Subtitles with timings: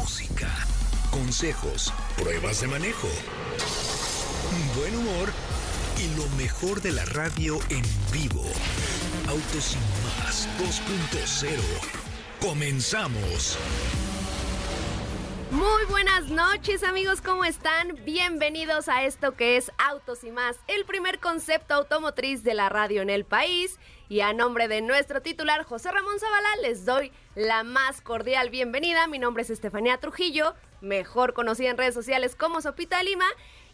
[0.00, 0.48] música,
[1.10, 3.08] consejos, pruebas de manejo,
[4.76, 5.30] buen humor
[5.98, 8.44] y lo mejor de la radio en vivo.
[9.28, 9.76] Autos
[10.24, 11.50] más 2.0.
[12.40, 13.58] Comenzamos.
[15.50, 17.96] Muy buenas noches amigos, ¿cómo están?
[18.04, 23.02] Bienvenidos a esto que es Autos y más, el primer concepto automotriz de la radio
[23.02, 23.80] en el país.
[24.08, 29.08] Y a nombre de nuestro titular José Ramón Zavala les doy la más cordial bienvenida.
[29.08, 33.26] Mi nombre es Estefanía Trujillo, mejor conocida en redes sociales como Sopita Lima.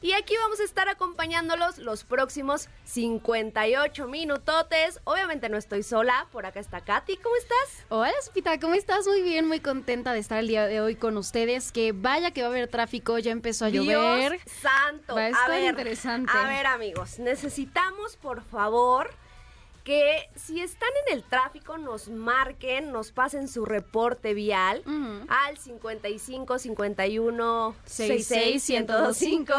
[0.03, 5.01] Y aquí vamos a estar acompañándolos los próximos 58 minutotes.
[5.05, 7.87] Obviamente no estoy sola, por acá está Katy, ¿cómo estás?
[7.89, 9.07] Hola Sopita, ¿cómo estás?
[9.07, 11.73] Muy bien, muy contenta de estar el día de hoy con ustedes.
[11.73, 14.33] Que vaya que va a haber tráfico, ya empezó a llover.
[14.33, 15.15] Dios santo.
[15.15, 16.31] Va a estar interesante.
[16.35, 19.11] A ver amigos, necesitamos por favor
[19.87, 24.83] que si están en el tráfico nos marquen, nos pasen su reporte vial
[25.29, 29.55] al 55 51 66 1025.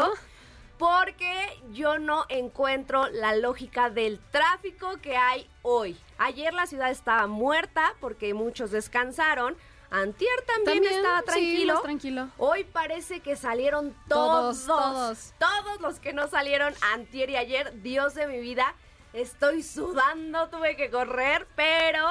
[0.76, 1.32] porque
[1.72, 5.96] yo no encuentro la lógica del tráfico que hay hoy.
[6.18, 9.56] Ayer la ciudad estaba muerta porque muchos descansaron.
[9.90, 11.72] Antier también, estaba sí, tranquilo.
[11.74, 12.28] más tranquilo.
[12.36, 15.34] Hoy parece que salieron todos, Todos, todos.
[15.38, 17.80] todos los que no salieron antier y ayer.
[17.80, 18.74] Dios de mi vida,
[19.12, 22.06] estoy sudando, tuve que correr, pero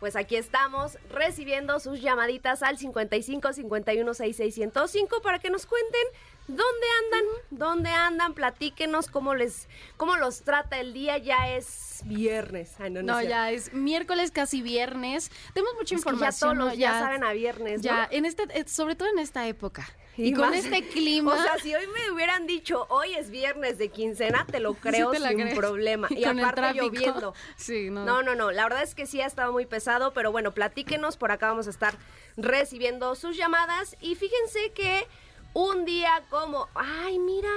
[0.00, 6.02] pues aquí estamos recibiendo sus llamaditas al 55 51 66 105 para que nos cuenten
[6.48, 12.74] dónde andan, dónde andan, platíquenos cómo les cómo los trata el día, ya es viernes.
[12.78, 15.30] Ay, no, no, ya es miércoles, casi viernes.
[15.52, 16.58] Tenemos mucha Es que ya información.
[16.58, 16.74] todos ¿no?
[16.74, 17.84] ya saben a viernes, ¿no?
[17.84, 19.86] Ya, en este, eh, sobre todo en esta época.
[20.20, 21.34] Y, Y con este clima.
[21.34, 24.80] O sea, si hoy me hubieran dicho hoy es viernes de quincena, te lo sí
[24.82, 25.54] creo te sin crees.
[25.58, 26.08] problema.
[26.20, 27.34] Y, aparte lloviendo.
[27.56, 28.04] Sí, no.
[28.04, 28.50] No, no, no.
[28.50, 31.16] La verdad es que sí ha estado muy pesado, pero bueno, platíquenos.
[31.16, 31.94] Por acá vamos a estar
[32.36, 33.96] recibiendo sus llamadas.
[34.02, 35.06] Y fíjense que
[35.54, 36.68] un día como.
[36.74, 37.48] ¡Ay, mira!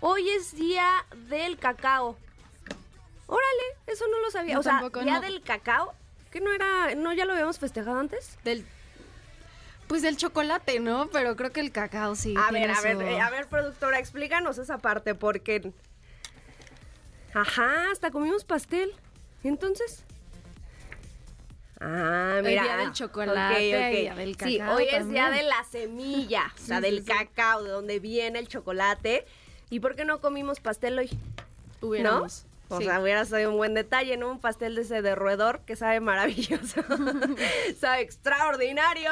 [0.00, 2.16] Hoy es día del cacao.
[3.26, 4.58] Órale, eso no lo sabía.
[4.58, 5.20] O sea, tampoco, día no.
[5.20, 5.92] del cacao.
[6.30, 6.94] ¿Que no era.
[6.94, 8.38] ¿No ya lo habíamos festejado antes?
[8.44, 8.64] Del,
[9.88, 11.08] pues del chocolate, ¿no?
[11.10, 12.34] Pero creo que el cacao sí.
[12.36, 15.72] A ver, a ver, su- eh, a ver, productora, explícanos esa parte, porque.
[17.34, 18.92] Ajá, hasta comimos pastel.
[19.44, 20.04] Entonces.
[21.80, 22.62] Ah, El mira.
[22.64, 23.98] día del chocolate, ok, ok.
[24.00, 27.04] día del Sí, cacao hoy es día de la semilla, o sea, Sí, del sí,
[27.04, 27.12] sí.
[27.12, 29.24] cacao, de donde viene el chocolate.
[29.70, 31.10] ¿Y por qué no comimos pastel hoy?
[31.80, 32.46] Hubiéramos.
[32.70, 32.84] O Sí.
[32.84, 34.28] sea, hubiera sido un buen detalle, ¿no?
[34.30, 36.82] Un pastel de ese de roedor que sabe maravilloso.
[37.80, 39.10] sabe extraordinario.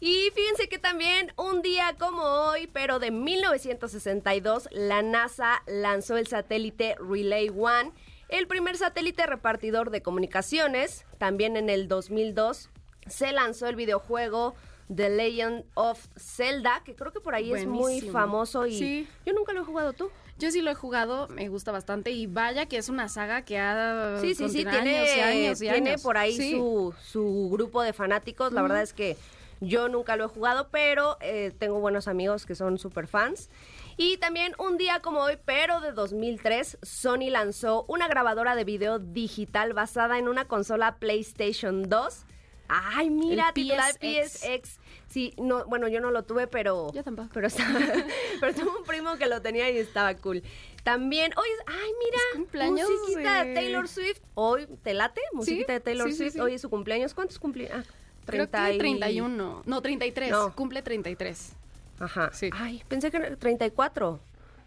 [0.00, 6.26] Y fíjense que también un día como hoy, pero de 1962, la NASA lanzó el
[6.26, 7.92] satélite Relay One,
[8.30, 11.04] el primer satélite repartidor de comunicaciones.
[11.18, 12.70] También en el 2002
[13.08, 14.54] se lanzó el videojuego
[14.94, 19.08] The Legend of Zelda, que creo que por ahí es muy famoso y Sí.
[19.26, 20.10] yo nunca lo he jugado tú.
[20.38, 23.58] Yo sí lo he jugado, me gusta bastante y vaya que es una saga que
[23.58, 26.02] ha Sí, sí, sí, tiene, años y años y tiene años.
[26.02, 26.52] por ahí Sí.
[26.52, 28.52] su, su grupo de fanáticos.
[28.52, 29.16] La verdad es que
[29.60, 33.50] yo nunca lo he jugado, pero eh, tengo buenos amigos que son super fans.
[33.96, 38.98] Y también un día como hoy, pero de 2003, Sony lanzó una grabadora de video
[38.98, 42.24] digital basada en una consola PlayStation 2.
[42.68, 44.30] Ay, mira, titular PSX.
[44.40, 44.78] PSX.
[45.08, 46.92] Sí, no, bueno, yo no lo tuve, pero.
[46.92, 47.28] Yo tampoco.
[47.34, 47.68] Pero, estaba,
[48.40, 50.42] pero tuve un primo que lo tenía y estaba cool.
[50.84, 51.64] También, hoy es.
[51.66, 52.16] Ay, mira.
[52.30, 54.20] Es cumpleaños Musiquita de de- Taylor Swift.
[54.34, 55.20] Hoy, ¿te late?
[55.32, 56.32] Musiquita de Taylor sí, Swift.
[56.34, 56.40] sí.
[56.40, 57.12] Hoy es su cumpleaños.
[57.12, 57.86] ¿Cuántos cumpleaños?
[57.86, 57.92] Ah,
[58.30, 59.62] Creo 30 que y- 31.
[59.66, 60.30] No, 33.
[60.30, 60.54] No.
[60.54, 61.52] Cumple 33.
[61.98, 62.30] Ajá.
[62.32, 62.50] Sí.
[62.52, 64.20] Ay, pensé que era 34.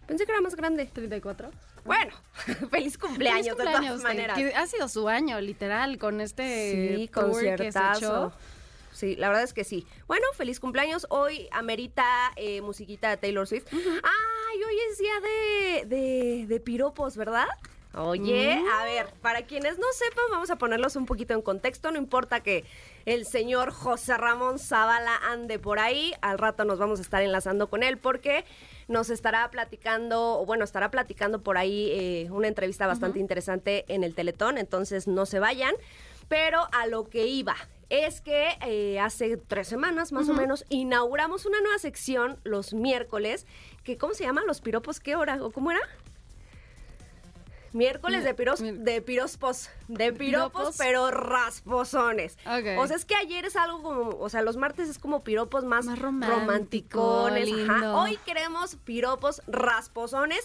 [0.08, 0.90] Pensé que era más grande.
[0.94, 1.50] ¿34?
[1.86, 2.14] Bueno,
[2.72, 4.38] feliz cumpleaños, Feliz de cumpleaños, todas maneras.
[4.38, 8.32] que ha sido su año, literal, con este Sí, tour que se echó.
[8.94, 9.86] sí, la verdad es que sí.
[10.08, 11.06] Bueno, feliz cumpleaños.
[11.10, 13.68] Hoy amerita eh, musiquita de Taylor Swift.
[13.74, 17.48] Ay, hoy es día de, de, de piropos, ¿verdad?
[17.96, 18.68] Oye, Mm.
[18.70, 21.92] a ver, para quienes no sepan, vamos a ponerlos un poquito en contexto.
[21.92, 22.66] No importa que
[23.06, 27.68] el señor José Ramón Zavala ande por ahí, al rato nos vamos a estar enlazando
[27.70, 28.46] con él porque
[28.88, 34.04] nos estará platicando, o bueno, estará platicando por ahí eh, una entrevista bastante interesante en
[34.04, 35.76] el Teletón, entonces no se vayan.
[36.30, 37.56] Pero a lo que iba,
[37.90, 43.46] es que eh, hace tres semanas más o menos inauguramos una nueva sección los miércoles,
[43.84, 44.42] que ¿cómo se llama?
[44.48, 45.44] Los piropos, ¿qué hora?
[45.44, 45.82] ¿O cómo era?
[47.74, 52.38] Miércoles de piros, de pirospos, de piropos, pero rasposones.
[52.78, 55.64] O sea, es que ayer es algo como, o sea, los martes es como piropos
[55.64, 56.40] más, Más romántico,
[57.30, 57.70] romanticones.
[57.70, 57.96] ajá.
[57.96, 60.40] Hoy queremos piropos rasposones.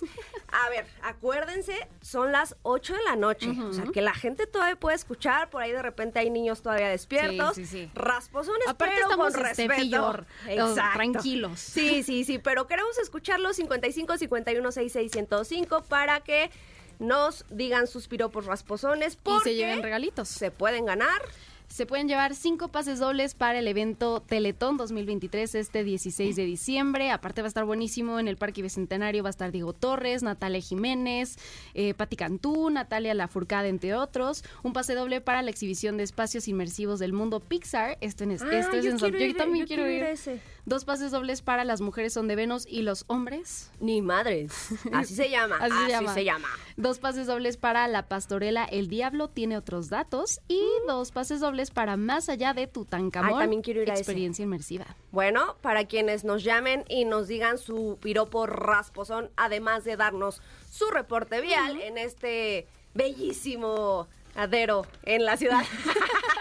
[0.52, 3.50] A ver, acuérdense, son las 8 de la noche.
[3.62, 5.50] O sea, que la gente todavía puede escuchar.
[5.50, 7.54] Por ahí de repente hay niños todavía despiertos.
[7.54, 7.90] Sí, sí, sí.
[7.94, 9.82] Rasposones, Aparte pero estamos, con este, respeto.
[9.82, 10.92] Fillor, Exacto.
[10.98, 11.60] tranquilos.
[11.60, 16.50] Sí, sí, sí, pero queremos escucharlos 55 51 66 105 para que
[16.98, 20.28] nos digan sus piropos rasposones Y porque se lleven regalitos.
[20.28, 21.20] se pueden ganar.
[21.70, 27.10] Se pueden llevar cinco pases dobles para el evento Teletón 2023 este 16 de diciembre.
[27.10, 29.22] Aparte va a estar buenísimo en el Parque Bicentenario.
[29.22, 31.36] Va a estar Diego Torres, Natalia Jiménez,
[31.74, 34.44] eh, Pati Cantú, Natalia Lafourcade, entre otros.
[34.62, 37.98] Un pase doble para la exhibición de espacios inmersivos del mundo Pixar.
[38.00, 40.02] Esto, en, Ah, esto es yo en San- Yo también yo quiero ir ir.
[40.04, 40.40] ese.
[40.68, 43.70] Dos pases dobles para las mujeres son de Venus y los hombres.
[43.80, 44.52] Ni madres.
[44.92, 45.56] Así se llama.
[45.62, 46.12] Así se llama.
[46.12, 46.48] se llama.
[46.76, 51.70] Dos pases dobles para la pastorela El Diablo tiene otros datos y dos pases dobles
[51.70, 53.32] para Más allá de Tutankamón.
[53.32, 54.02] Ay, también quiero ir a ese.
[54.02, 54.84] experiencia inmersiva.
[55.10, 60.90] Bueno, para quienes nos llamen y nos digan su piropo rasposón, además de darnos su
[60.90, 65.64] reporte vial en este bellísimo adero en la ciudad.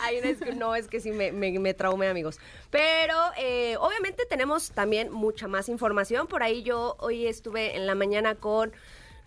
[0.00, 2.38] Ay, no, es que, no, es que sí me, me, me traumé, amigos.
[2.70, 6.26] Pero eh, obviamente tenemos también mucha más información.
[6.26, 8.72] Por ahí yo hoy estuve en la mañana con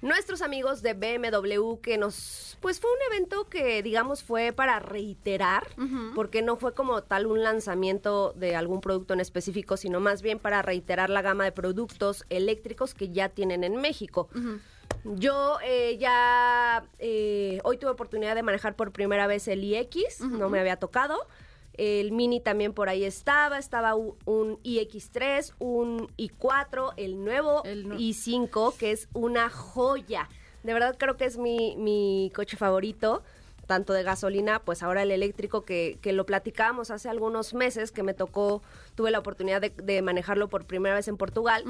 [0.03, 5.65] nuestros amigos de BMW que nos pues fue un evento que digamos fue para reiterar
[6.13, 10.39] porque no fue como tal un lanzamiento de algún producto en específico sino más bien
[10.39, 14.27] para reiterar la gama de productos eléctricos que ya tienen en México
[15.03, 20.49] yo eh, ya eh, hoy tuve oportunidad de manejar por primera vez el iX, no
[20.49, 21.17] me había tocado.
[21.75, 24.17] El Mini también por ahí estaba, estaba un
[24.63, 30.29] iX3, un i4, el nuevo El nu- i5, que es una joya.
[30.61, 33.23] De verdad creo que es mi, mi coche favorito,
[33.67, 38.03] tanto de gasolina, pues ahora el eléctrico que, que lo platicábamos hace algunos meses, que
[38.03, 38.61] me tocó,
[38.95, 41.63] tuve la oportunidad de, de manejarlo por primera vez en Portugal.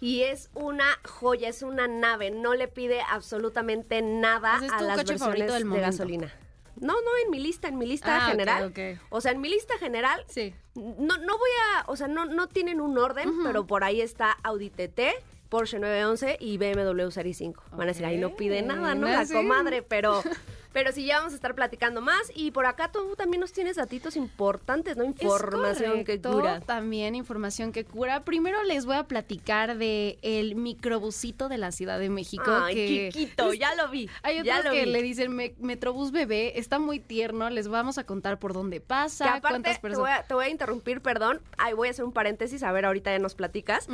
[0.00, 4.96] Y es una joya, es una nave, no le pide absolutamente nada es a las
[5.04, 6.32] versiones del de gasolina.
[6.78, 8.64] No, no, en mi lista, en mi lista Ah, general.
[8.64, 9.00] ok.
[9.08, 10.54] O sea, en mi lista general, Sí.
[10.74, 14.32] no, no voy a, o sea, no, no tienen un orden, pero por ahí está
[14.42, 15.00] Audi TT,
[15.48, 17.62] Porsche 911 y BMW Series 5.
[17.70, 19.06] Van a decir, ahí no pide nada, ¿no?
[19.06, 20.22] Ah, La comadre, pero...
[20.76, 22.30] Pero sí, ya vamos a estar platicando más.
[22.34, 25.04] Y por acá tú también nos tienes datitos importantes, ¿no?
[25.04, 26.60] Información Es que cura.
[26.60, 28.24] También información que cura.
[28.24, 32.44] Primero les voy a platicar de el microbusito de la Ciudad de México.
[32.48, 34.10] Ay, que chiquito, ya lo vi.
[34.22, 34.90] Hay otros que vi.
[34.90, 39.24] le dicen me- Metrobús bebé, está muy tierno, les vamos a contar por dónde pasa,
[39.24, 40.20] Que aparte, cuántas te voy, personas...
[40.20, 41.40] a, te voy a interrumpir, perdón.
[41.56, 43.88] Ahí voy a hacer un paréntesis, a ver, ahorita ya nos platicas.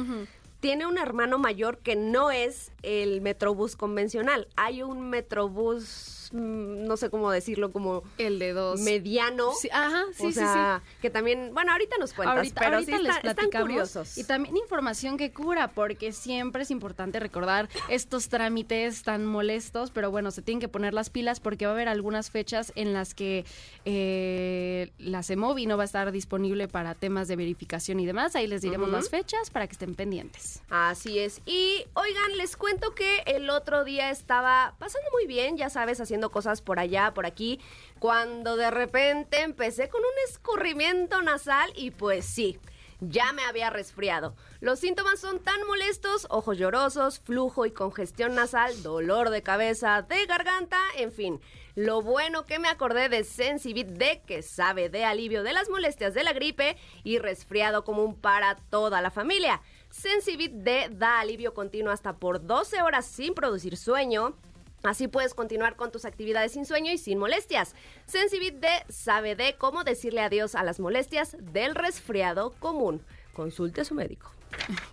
[0.59, 4.47] Tiene un hermano mayor que no es el Metrobús convencional.
[4.57, 8.81] Hay un Metrobús, no sé cómo decirlo, como El de dos.
[8.81, 9.53] mediano.
[9.61, 12.97] Sí, ajá, sí, o sí, sea, que también, bueno, ahorita nos cuentas, ahorita, pero ahorita
[12.97, 13.69] sí les está- están platicamos.
[13.69, 14.19] curiosos.
[14.19, 20.11] Y también información que cura, porque siempre es importante recordar estos trámites tan molestos, pero
[20.11, 23.15] bueno, se tienen que poner las pilas porque va a haber algunas fechas en las
[23.15, 23.45] que
[23.85, 28.35] eh, la CEMOVI no va a estar disponible para temas de verificación y demás.
[28.37, 30.63] Ahí les diremos las fechas para que estén pendientes.
[30.71, 31.41] Así es.
[31.47, 36.22] Y oigan, les cuento que el otro día estaba pasando muy bien, ya sabes, haciendo
[36.31, 37.61] cosas por allá, por aquí,
[37.99, 42.59] cuando de repente empecé con un escurrimiento nasal y pues sí.
[43.05, 44.37] Ya me había resfriado.
[44.61, 50.25] Los síntomas son tan molestos, ojos llorosos, flujo y congestión nasal, dolor de cabeza, de
[50.27, 51.41] garganta, en fin.
[51.75, 56.15] Lo bueno que me acordé de Sensibit D, que sabe de alivio de las molestias
[56.15, 59.63] de la gripe y resfriado común para toda la familia.
[59.91, 64.37] Sensibit D da alivio continuo hasta por 12 horas sin producir sueño.
[64.83, 67.75] Así puedes continuar con tus actividades sin sueño y sin molestias.
[68.07, 73.05] Sensibit D sabe de cómo decirle adiós a las molestias del resfriado común.
[73.33, 74.31] Consulte a su médico.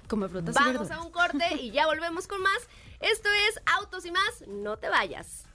[0.07, 0.97] Como frutas y Vamos verduras.
[0.97, 2.67] a un corte y ya volvemos con más.
[2.99, 5.45] Esto es Autos y más, no te vayas.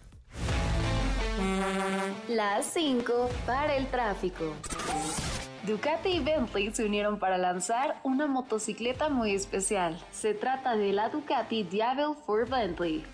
[2.28, 4.54] Las 5 para el tráfico.
[5.64, 9.98] Ducati y Bentley se unieron para lanzar una motocicleta muy especial.
[10.12, 13.04] Se trata de la Ducati Diavel for Bentley.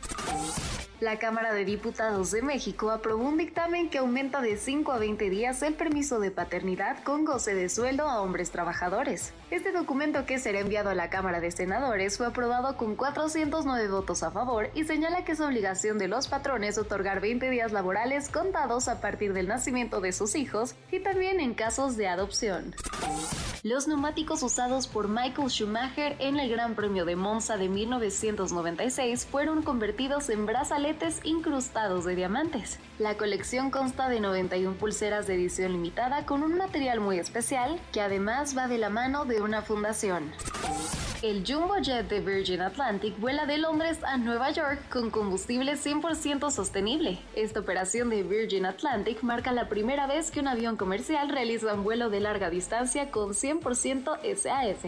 [1.00, 5.30] La Cámara de Diputados de México aprobó un dictamen que aumenta de 5 a 20
[5.30, 9.32] días el permiso de paternidad con goce de sueldo a hombres trabajadores.
[9.50, 14.22] Este documento que será enviado a la Cámara de Senadores fue aprobado con 409 votos
[14.22, 18.86] a favor y señala que es obligación de los patrones otorgar 20 días laborales contados
[18.86, 22.74] a partir del nacimiento de sus hijos y también en casos de adopción.
[23.62, 29.62] Los neumáticos usados por Michael Schumacher en el Gran Premio de Monza de 1996 fueron
[29.62, 32.78] convertidos en brazaletes incrustados de diamantes.
[32.98, 38.00] La colección consta de 91 pulseras de edición limitada con un material muy especial que
[38.00, 40.32] además va de la mano de una fundación.
[41.22, 46.50] El Jumbo Jet de Virgin Atlantic vuela de Londres a Nueva York con combustible 100%
[46.50, 47.18] sostenible.
[47.34, 51.84] Esta operación de Virgin Atlantic marca la primera vez que un avión comercial realiza un
[51.84, 53.49] vuelo de larga distancia con 100%
[54.36, 54.84] SAF.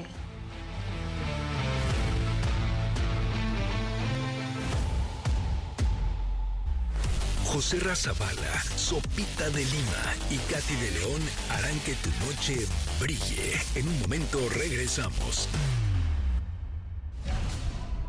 [7.45, 12.66] José Razabala, Sopita de Lima y Katy de León harán que tu noche
[12.99, 13.61] brille.
[13.75, 15.49] En un momento regresamos.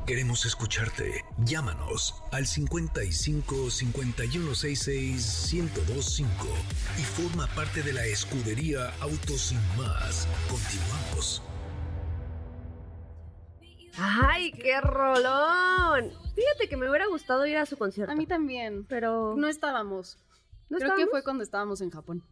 [0.06, 1.24] Queremos escucharte.
[1.46, 6.48] Llámanos al 55 5166 1025
[6.98, 10.28] y forma parte de la escudería Autos sin más.
[10.50, 11.42] Continuamos.
[13.98, 16.12] ¡Ay, qué rolón!
[16.36, 18.12] Fíjate que me hubiera gustado ir a su concierto.
[18.12, 18.86] A mí también.
[18.86, 19.36] Pero.
[19.38, 20.18] No estábamos.
[20.70, 22.26] ¿No Creo que fue cuando estábamos en Japón.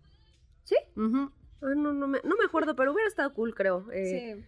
[0.66, 0.76] ¿Sí?
[0.98, 1.30] Ah,
[1.76, 3.90] no, no, me, no me acuerdo, pero hubiera estado cool, creo.
[3.94, 4.46] Eh, Sí.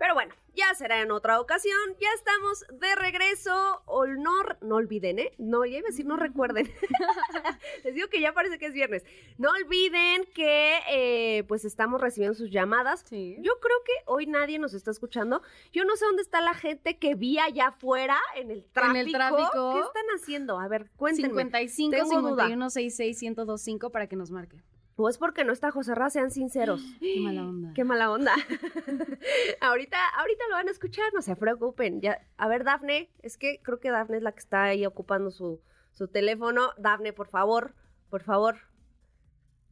[0.00, 1.78] Pero bueno, ya será en otra ocasión.
[2.00, 3.82] Ya estamos de regreso.
[3.84, 5.32] O no, no olviden, ¿eh?
[5.36, 6.72] No, ya iba a decir, no recuerden.
[7.84, 9.04] Les digo que ya parece que es viernes.
[9.36, 13.04] No olviden que eh, pues estamos recibiendo sus llamadas.
[13.10, 13.36] Sí.
[13.40, 15.42] Yo creo que hoy nadie nos está escuchando.
[15.70, 18.96] Yo no sé dónde está la gente que vi allá afuera en el tráfico.
[18.96, 19.74] En el tráfico.
[19.74, 20.58] ¿Qué están haciendo?
[20.58, 21.28] A ver, cuéntenme.
[21.28, 22.44] 55 Tengo duda.
[22.44, 24.30] 51 66 1025 para que nos
[25.00, 26.82] Pues porque no está José Ra, sean sinceros.
[27.00, 27.72] Qué mala onda.
[27.74, 28.34] Qué mala onda.
[29.62, 32.02] ahorita, ahorita lo van a escuchar, no se preocupen.
[32.02, 35.30] Ya, a ver, Dafne, es que creo que Dafne es la que está ahí ocupando
[35.30, 36.72] su, su teléfono.
[36.76, 37.74] Dafne, por favor,
[38.10, 38.56] por favor.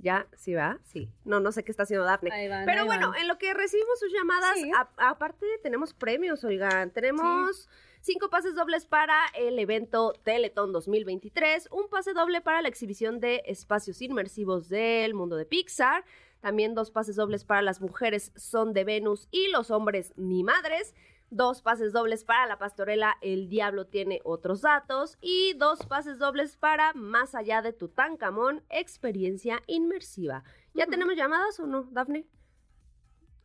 [0.00, 0.28] ¿Ya?
[0.37, 0.78] ¿Sí va?
[0.85, 1.11] Sí.
[1.25, 2.31] No, no sé qué está haciendo Dafne.
[2.33, 3.21] Ahí van, Pero ahí bueno, van.
[3.21, 4.71] en lo que recibimos sus llamadas, Sí.
[4.97, 6.90] aparte tenemos premios, oigan.
[6.93, 7.69] Tenemos
[8.00, 13.43] cinco pases dobles para el evento Teletón 2023, un pase doble para la exhibición de
[13.47, 16.05] espacios inmersivos del mundo de Pixar,
[16.40, 20.95] también dos pases dobles para las mujeres son de Venus y los hombres ni madres,
[21.31, 26.57] dos pases dobles para la pastorela El Diablo tiene otros datos y dos pases dobles
[26.57, 30.45] para Más allá de Tutankamón, experiencia inmersiva.
[30.75, 32.27] ¿Ya tenemos llamadas o no, Dafne?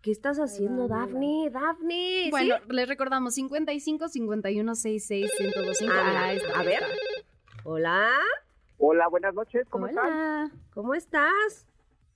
[0.02, 0.88] ¿Qué estás haciendo.
[0.90, 1.50] Dafne?
[1.50, 2.32] Dafne, ¿sí?
[2.32, 5.94] Bueno, les recordamos 55 51 66 1025.
[5.96, 6.84] Ah, Ahí está, a ver.
[6.84, 6.88] está.
[7.64, 8.12] Hola,
[8.78, 9.86] Hola, buenas noches, ¿cómo?
[9.86, 10.52] Hola.
[10.74, 11.66] ¿cómo estás?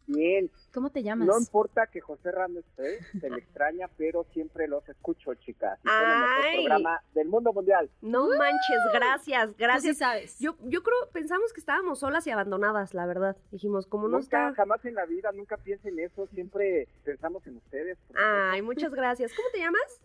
[0.07, 1.27] Bien, ¿Cómo te llamas?
[1.27, 5.77] no importa que José Ramos esté, se le extraña, pero siempre los escucho, chicas.
[5.83, 7.89] Y son el programa del mundo mundial.
[8.01, 9.97] No manches, gracias, sí gracias.
[9.97, 10.39] sabes.
[10.39, 13.35] Yo, yo creo, pensamos que estábamos solas y abandonadas, la verdad.
[13.51, 14.53] Dijimos, como no nunca, está...
[14.55, 17.97] jamás en la vida, nunca piensen eso, siempre pensamos en ustedes.
[18.15, 19.33] Ay, muchas gracias.
[19.35, 20.01] ¿Cómo te llamas?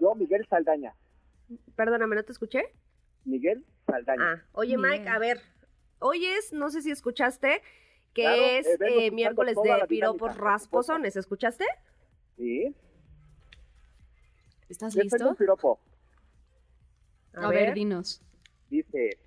[0.00, 0.94] Yo, Miguel Saldaña.
[1.76, 2.72] Perdóname, ¿no te escuché?
[3.26, 4.24] Miguel Saldaña.
[4.24, 4.78] Ah, oye.
[4.78, 5.42] Mike, a ver,
[5.98, 7.60] hoy es, no sé si escuchaste,
[8.14, 11.64] que Claro, es eh, eh, miércoles de piropos rasposones, ¿escuchaste?
[12.36, 12.74] ¿Sí?
[14.68, 15.28] ¿Estás listo?
[15.28, 15.80] un piropo.
[17.34, 18.22] A, ver, dinos.
[18.68, 19.18] Dice,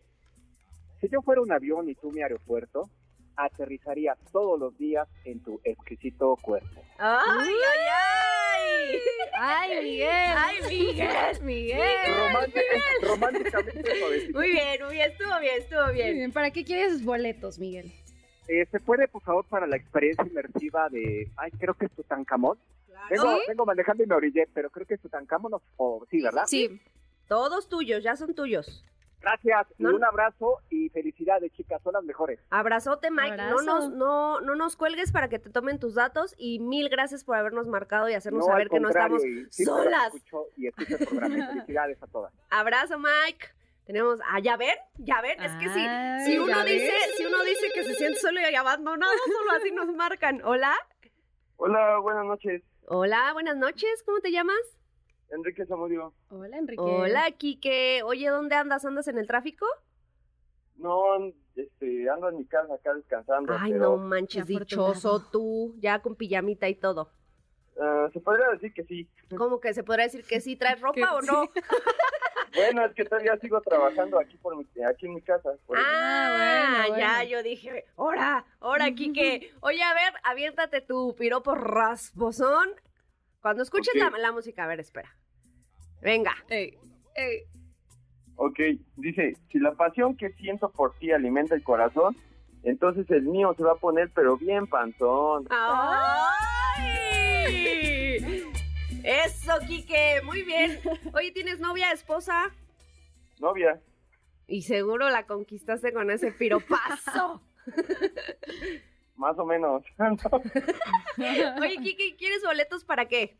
[1.01, 2.89] si yo fuera un avión y tú mi aeropuerto,
[3.36, 6.82] aterrizaría todos los días en tu exquisito cuerpo.
[6.98, 9.00] ¡Ay, ay, ay!
[9.38, 10.10] ¡Ay, Miguel!
[10.10, 11.44] ¡Ay, Miguel!
[11.44, 12.13] ¡Miguel!
[13.01, 13.92] Románticamente.
[14.34, 16.13] Muy bien, muy bien, estuvo bien, estuvo Muy bien.
[16.15, 16.32] bien.
[16.32, 17.92] ¿Para qué quieres boletos, Miguel?
[18.47, 22.57] Eh, ¿Se puede, por favor, para la experiencia inmersiva de, ay, creo que es Tutankamón?
[23.09, 23.41] Vengo, ¿Sí?
[23.47, 26.45] vengo manejando y me orillé, pero creo que es Tutankamón o, o- sí, ¿verdad?
[26.47, 26.81] Sí.
[27.27, 28.83] Todos tuyos, ya son tuyos.
[29.21, 32.39] Gracias, y un abrazo y felicidades, chicas, son las mejores.
[32.51, 33.31] Abrazote, Mike.
[33.31, 33.55] Abrazo.
[33.55, 37.23] No nos, no, no nos cuelgues para que te tomen tus datos y mil gracias
[37.23, 40.13] por habernos marcado y hacernos No, saber que no estamos y las solas.
[40.13, 41.37] escucho y escucho el programa.
[41.37, 42.31] y felicidades a todas.
[42.51, 43.47] Abrazo, Mike.
[43.86, 47.15] Tenemos, ah, ya ven, ya ven, es que si, Ay, si uno ¿ya dice, ves?
[47.18, 50.42] si uno dice que se siente solo y abandonado, solo así nos marcan.
[50.44, 50.74] Hola,
[51.58, 52.63] Hola, buenas noches.
[52.88, 54.58] hola, buenas noches, ¿cómo te llamas?
[55.30, 56.13] Enrique Zamudio.
[56.30, 56.82] Hola, Enrique.
[56.82, 58.04] Hola, Kike.
[58.04, 58.86] Oye, ¿dónde andas?
[58.86, 59.65] ¿Andas en el tráfico?
[60.77, 61.04] No,
[61.56, 63.54] este, ando en mi casa acá descansando.
[63.58, 67.12] Ay, pero, no manches, dichoso tú, ya con pijamita y todo.
[67.82, 69.08] Ah, se podría decir que sí.
[69.38, 71.50] ¿Cómo que se podría decir que sí traes ropa o no?
[72.55, 75.50] Bueno, es que todavía sigo trabajando aquí por mi, aquí en mi casa.
[75.65, 75.86] por eso.
[75.89, 77.29] Ah, bueno, ya, bueno.
[77.29, 79.51] yo dije, ahora, ahora, Kike.
[79.60, 82.70] Oye, a ver, aviéntate tu piropo rasposón.
[83.41, 84.12] Cuando escuches Ok.
[84.13, 85.13] la, la música, a ver, espera.
[86.01, 86.34] Venga.
[86.48, 86.77] Ey,
[87.15, 87.44] ey.
[88.38, 88.60] Ok,
[88.96, 92.15] dice, si la pasión que siento por ti alimenta el corazón,
[92.63, 95.46] entonces el mío se va a poner pero bien panzón.
[97.45, 98.43] ¡Ay!
[99.03, 100.79] Eso, Kike, muy bien.
[101.13, 102.51] Oye, ¿tienes novia, esposa?
[103.39, 103.79] Novia,
[104.47, 107.41] Y seguro la conquistaste con ese piropazo.
[109.15, 109.83] más o menos.
[111.17, 113.35] Oye, Kike, ¿quieres boletos para qué?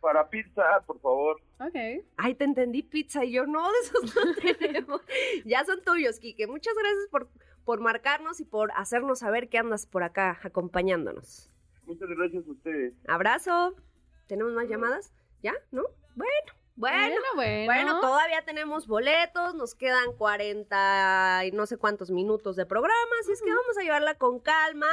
[0.00, 1.40] Para pizza, por favor.
[1.60, 2.04] Ok.
[2.16, 5.00] Ay, te entendí pizza y yo no, de esos no tenemos.
[5.44, 6.46] Ya son tuyos, Kike.
[6.48, 7.28] Muchas gracias por,
[7.64, 11.48] por marcarnos y por hacernos saber que andas por acá acompañándonos.
[11.84, 12.94] Muchas gracias a ustedes.
[13.08, 13.74] Abrazo.
[14.26, 15.12] ¿Tenemos más llamadas?
[15.42, 15.52] ¿Ya?
[15.70, 15.82] ¿No?
[16.14, 16.30] Bueno,
[16.76, 17.16] bueno.
[17.34, 17.64] bueno.
[17.66, 23.32] Bueno, todavía tenemos boletos, nos quedan 40 y no sé cuántos minutos de programa, así
[23.32, 24.88] es que vamos a llevarla con calma.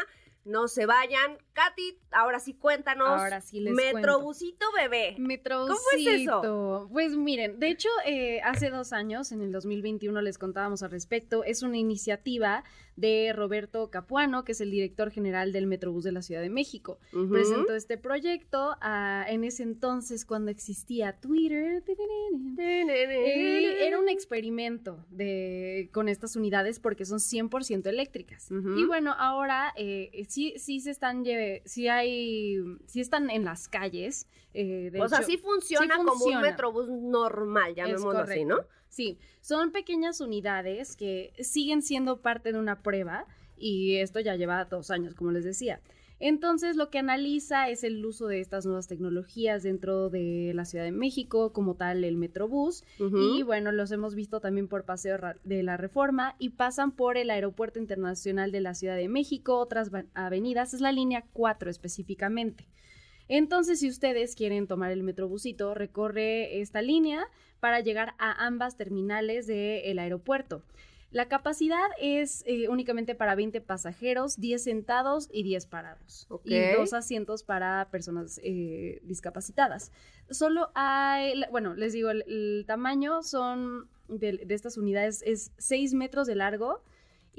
[0.45, 1.37] No se vayan.
[1.53, 3.07] Katy, ahora sí cuéntanos.
[3.07, 5.15] Ahora sí les Metrobusito bebé.
[5.19, 5.77] Metrobusito.
[5.77, 6.89] ¿Cómo es eso?
[6.91, 11.43] Pues miren, de hecho, eh, hace dos años, en el 2021, les contábamos al respecto.
[11.43, 12.63] Es una iniciativa
[12.99, 16.99] de Roberto Capuano, que es el director general del Metrobús de la Ciudad de México.
[17.31, 21.81] Presentó este proyecto ah, en ese entonces, cuando existía Twitter.
[22.57, 28.49] Era un experimento de, con estas unidades porque son 100% eléctricas.
[28.51, 31.23] Y bueno, ahora eh, sí, sí se están,
[31.65, 34.27] sí hay, sí están en las calles.
[34.59, 38.57] Eh, de o sea, sí funciona, como un metrobús normal, llamémoslo así, ¿no?
[38.89, 43.25] Sí, son pequeñas unidades que siguen siendo parte de una prueba
[43.55, 45.79] y esto ya lleva dos años, como les decía.
[46.19, 50.83] Entonces, lo que analiza es el uso de estas nuevas tecnologías dentro de la Ciudad
[50.83, 55.63] de México, como tal el Metrobús, y bueno, los hemos visto también por Paseo de
[55.63, 60.73] la Reforma y pasan por el Aeropuerto Internacional de la Ciudad de México, otras avenidas,
[60.73, 62.67] es la línea 4 específicamente.
[63.29, 67.27] Entonces, si ustedes quieren tomar el Metrobusito, recorre esta línea
[67.59, 70.63] para llegar a ambas terminales del aeropuerto.
[71.11, 76.27] La capacidad es eh, únicamente para 20 pasajeros, 10 sentados y 10 parados.
[76.43, 79.91] Y dos asientos para personas eh, discapacitadas.
[80.29, 85.93] Solo hay, bueno, les digo, el, el tamaño son de, de estas unidades es 6
[85.93, 86.83] metros de largo.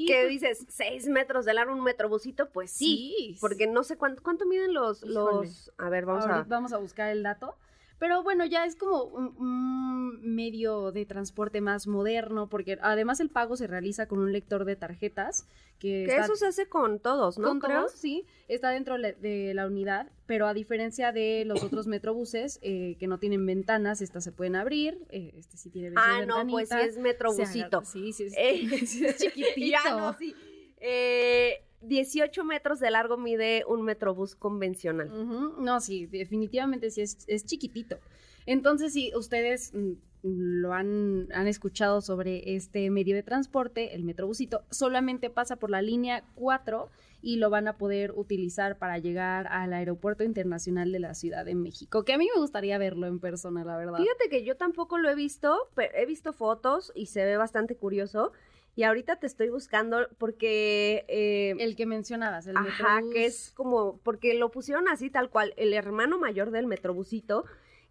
[0.00, 0.66] Y ¿Qué pues, dices?
[0.68, 2.48] ¿Seis metros de largo un metrobusito?
[2.48, 3.14] Pues sí.
[3.16, 5.46] Sí, Porque no sé cuánto, cuánto miden los, Híjole.
[5.46, 5.72] los.
[5.76, 6.42] A ver, vamos a.
[6.48, 7.54] vamos a buscar el dato.
[8.00, 13.28] Pero bueno, ya es como un, un medio de transporte más moderno, porque además el
[13.28, 15.46] pago se realiza con un lector de tarjetas
[15.78, 17.48] que, Que está eso se hace con todos, ¿no?
[17.48, 17.80] con Creo.
[17.80, 22.96] todos, sí, está dentro de la unidad, pero a diferencia de los otros metrobuses eh,
[22.98, 26.46] que no tienen ventanas, estas se pueden abrir, eh, este sí tiene versión Ah, no,
[26.50, 27.66] pues sí es metrobusito.
[27.78, 29.54] agarra- Sí, sí, es, Eh, sí es chiquitito.
[29.84, 30.34] Ya no, sí.
[30.78, 35.10] Eh, 18 metros de largo mide un metrobús convencional.
[35.58, 37.98] No, sí, definitivamente sí es, es chiquitito.
[38.46, 44.62] Entonces, si ustedes mm, lo han, han escuchado sobre este medio de transporte, el Metrobusito,
[44.70, 46.90] solamente pasa por la línea 4
[47.22, 51.54] y lo van a poder utilizar para llegar al Aeropuerto Internacional de la Ciudad de
[51.54, 53.98] México, que a mí me gustaría verlo en persona, la verdad.
[53.98, 57.76] Fíjate que yo tampoco lo he visto, pero he visto fotos y se ve bastante
[57.76, 58.32] curioso.
[58.76, 61.04] Y ahorita te estoy buscando porque...
[61.08, 63.12] eh, El que mencionabas, el Ajá, Metrobús.
[63.14, 67.44] que es como, porque lo pusieron así tal cual, el hermano mayor del Metrobusito,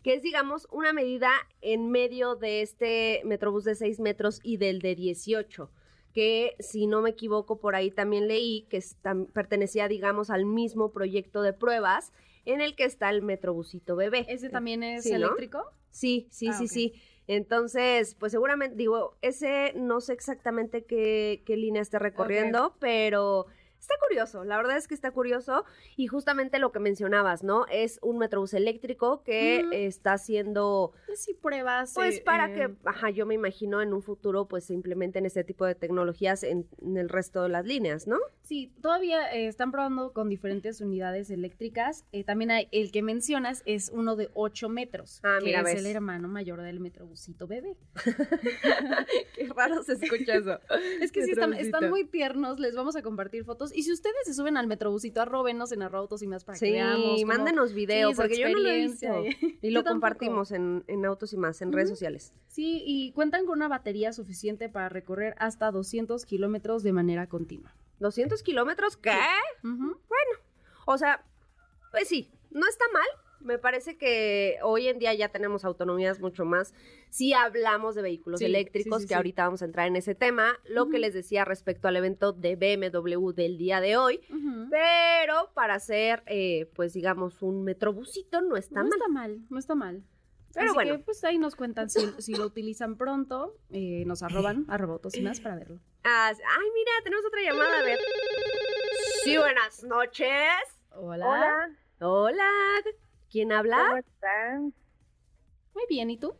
[0.04, 1.30] que es, digamos, una medida
[1.62, 5.70] en medio de este Metrobús de 6 metros y del de 18,
[6.14, 8.82] que si no me equivoco, por ahí también leí que
[9.34, 12.14] pertenecía, digamos, al mismo proyecto de pruebas
[12.46, 14.26] en el que está el Metrobusito bebé.
[14.30, 15.18] ¿Ese también es Sí, ¿no?
[15.18, 15.64] eléctrico?
[15.92, 16.94] Sí, sí, Ah, sí, sí.
[17.30, 23.46] Entonces, pues seguramente, digo, ese no sé exactamente qué, qué línea esté recorriendo, pero
[23.80, 25.66] está curioso, la verdad es que está curioso
[25.96, 27.66] y justamente lo que mencionabas, ¿no?
[27.72, 31.94] Es un metrobús eléctrico que está haciendo, Pues sí, pruebas.
[31.96, 35.26] pues eh, para eh, que, ajá, yo me imagino en un futuro pues se implementen
[35.26, 38.18] este tipo de tecnologías en, en el resto de las líneas, ¿no?
[38.42, 42.06] Sí, todavía eh, están probando con diferentes unidades eléctricas.
[42.12, 45.66] Eh, también hay, el que mencionas es uno de 8 metros, Ah, que mira, es
[45.66, 45.80] ves.
[45.80, 47.78] el hermano mayor del Metrobusito bebé.
[49.36, 50.60] Qué raro se escucha eso.
[51.02, 52.60] Es que sí, están, están muy tiernos.
[52.60, 53.69] Les vamos a compartir fotos.
[53.76, 56.66] Y si ustedes se suben al metrobusito, arrobenos en arroba autos y más para Sí,
[56.68, 57.24] que veamos.
[57.26, 59.24] mándenos video, sí, su porque yo no lo he visto.
[59.62, 62.34] Y lo compartimos en, en Autos y Más, en redes sociales.
[62.48, 67.74] Sí, y cuentan con una batería suficiente para recorrer hasta 200 kilómetros de manera continua.
[68.00, 68.98] ¿200 kilómetros?
[68.98, 69.18] ¿Qué?
[69.64, 69.98] Ujú.
[70.86, 71.24] O sea,
[71.92, 73.08] pues sí, no está mal.
[73.42, 76.74] Me parece que hoy en día ya tenemos autonomías mucho más.
[77.10, 80.14] Si hablamos de vehículos Sí, eléctricos, sí, sí, que ahorita vamos a entrar en ese
[80.16, 84.20] tema, lo que les decía respecto al evento de BMW del día de hoy.
[84.70, 88.94] Pero para hacer, eh, pues digamos, un metrobusito no está no mal.
[88.94, 90.04] está mal, no está mal.
[90.54, 90.98] Pero Así bueno.
[90.98, 95.16] que pues ahí nos cuentan si, si lo utilizan pronto, eh, nos arroban, arroba autos
[95.16, 95.80] y más para verlo.
[96.04, 98.00] Ah, ay, mira, tenemos otra llamada, a ver.
[99.24, 100.28] Sí, buenas noches.
[100.92, 101.70] Hola.
[102.00, 102.50] Hola.
[103.32, 104.00] ¿Quién habla?
[104.00, 104.74] están?
[105.74, 106.36] Muy bien, ¿y tú?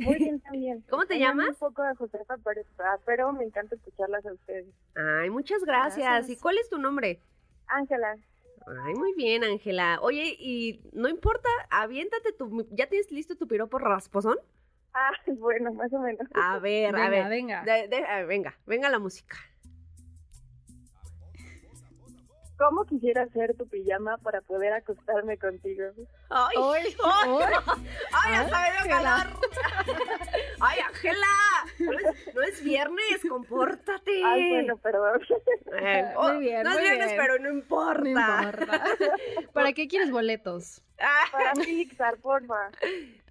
[0.00, 0.84] Muy bien también.
[0.90, 1.48] ¿Cómo te llamas?
[1.48, 4.66] Un poco de Josefa, pero, ah, pero me encanta escucharlas a ustedes.
[4.94, 6.04] Ay, muchas gracias.
[6.06, 6.30] Gracias.
[6.30, 7.20] ¿Y cuál es tu nombre?
[7.66, 8.16] Ángela,
[8.84, 9.98] Ay, muy bien, Ángela.
[10.02, 12.66] Oye, y no importa, aviéntate tu...
[12.70, 14.38] ¿Ya tienes listo tu piropo rasposón?
[14.94, 16.26] ah, bueno, más o menos.
[16.34, 17.28] A ver, a ver.
[17.28, 17.64] venga.
[17.64, 19.36] De- de- a ver, venga, venga la música.
[22.62, 25.84] ¿Cómo quisiera hacer tu pijama para poder acostarme contigo?
[26.30, 26.56] ¡Ay!
[26.56, 27.30] Ay, ¡Ay!
[27.42, 27.74] ay.
[28.12, 29.26] ¡Ay, hasta me dio Ángela.
[29.26, 29.96] calor!
[30.60, 31.26] ¡Ay, Ángela!
[31.80, 34.22] No es, no es viernes, compórtate.
[34.24, 35.20] Ay, bueno, perdón.
[35.74, 37.18] Eh, Muy bien, No es muy viernes, bien.
[37.20, 38.02] pero no importa.
[38.02, 38.84] No importa.
[39.52, 40.82] ¿Para qué quieres boletos?
[41.00, 42.70] Ah, Para Pixar, porfa.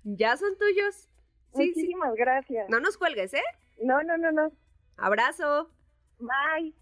[0.04, 0.96] ¿Ya son tuyos?
[0.96, 1.08] Sí,
[1.54, 1.68] sí.
[1.68, 2.68] Muchísimas gracias.
[2.70, 3.44] No nos cuelgues, ¿eh?
[3.82, 4.52] No, no, no, no.
[4.98, 5.70] Abrazo.
[6.20, 6.74] Bye.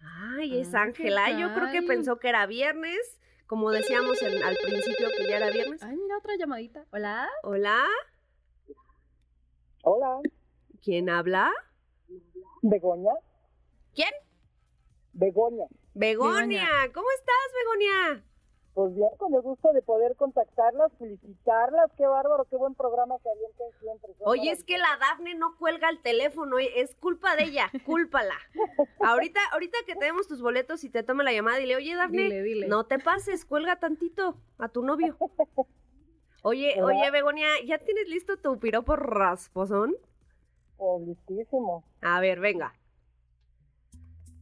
[0.00, 1.26] Ay, es Ah, Ángela.
[1.26, 3.18] ¿qué Yo creo que pensó que era viernes.
[3.46, 5.82] Como decíamos en- al principio que ya era viernes.
[5.82, 6.84] Ay, mira otra llamadita.
[6.90, 7.28] Hola.
[7.42, 7.86] Hola,
[9.82, 10.20] Hola,
[10.82, 11.50] ¿quién habla?
[12.62, 13.12] Begoña.
[13.94, 14.10] ¿Quién?
[15.12, 15.64] Begoña.
[15.94, 16.64] Begonia.
[16.64, 16.92] Begoña.
[16.92, 18.24] ¿Cómo estás, Begonia?
[18.78, 21.90] Pues bien, con el gusto de poder contactarlas, felicitarlas.
[21.96, 24.14] Qué bárbaro, qué buen programa que avientan siempre.
[24.14, 27.72] Son Oye, es que la Dafne no cuelga el teléfono, eh, es culpa de ella,
[27.84, 28.36] cúlpala.
[29.00, 32.42] ahorita, ahorita que tenemos tus boletos y te tome la llamada, dile, oye, Dafne, Dile,
[32.44, 32.68] dile.
[32.68, 35.18] no te pases, cuelga tantito a tu novio.
[36.44, 36.84] Oye, ¿Verdad?
[36.84, 39.96] oye, Begonia, ¿ya tienes listo tu piropo rasposón?
[40.76, 41.82] Oh, listísimo.
[42.00, 42.74] A ver, venga.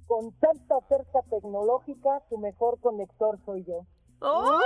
[0.07, 3.87] Con tanta oferta tecnológica, tu mejor conector soy yo.
[4.21, 4.61] ¡Oh!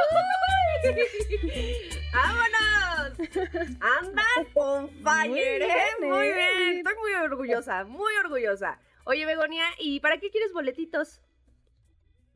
[2.12, 3.18] ¡Vámonos!
[3.80, 5.58] Andas con fire, Muy ¿eh?
[5.58, 6.78] bien, Muy bien.
[6.78, 8.78] Estoy muy orgullosa, muy orgullosa.
[9.04, 11.20] Oye, Begonia, ¿y para qué quieres boletitos?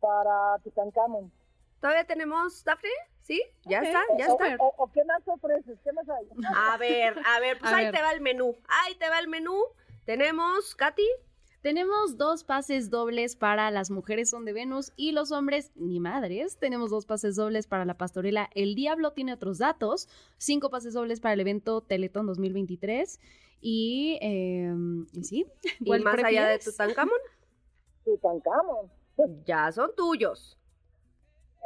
[0.00, 1.32] Para Tutankamón.
[1.80, 2.90] ¿Todavía tenemos, Dafne?
[3.22, 3.42] ¿Sí?
[3.64, 4.02] ¿Ya está?
[4.18, 4.56] ¿Ya O, está?
[4.62, 5.78] o- o qué más ofreces?
[5.82, 6.26] ¿Qué más hay?
[6.54, 7.94] A ver, a ver, pues A ahí ver.
[7.94, 8.56] te va el menú.
[8.68, 9.58] Ahí te va el menú.
[10.04, 11.06] Tenemos, Katy.
[11.64, 16.58] Tenemos dos pases dobles para las mujeres son de Venus y los hombres ni madres.
[16.58, 20.06] Tenemos dos pases dobles para la pastorela El Diablo tiene otros datos.
[20.36, 23.18] Cinco pases dobles para el evento Teletón 2023.
[23.62, 24.74] Y, eh,
[25.14, 25.46] y sí.
[25.80, 26.58] Y ¿cuál más allá de?
[26.58, 27.18] Tutankamón,
[28.04, 28.90] Tutankamón.
[29.46, 30.58] ya son tuyos.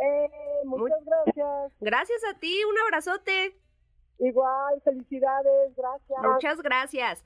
[0.01, 0.31] Eh,
[0.65, 1.73] muchas gracias.
[1.81, 3.59] Gracias a ti, un abrazote.
[4.21, 6.19] Igual, felicidades, gracias.
[6.23, 7.25] Muchas gracias.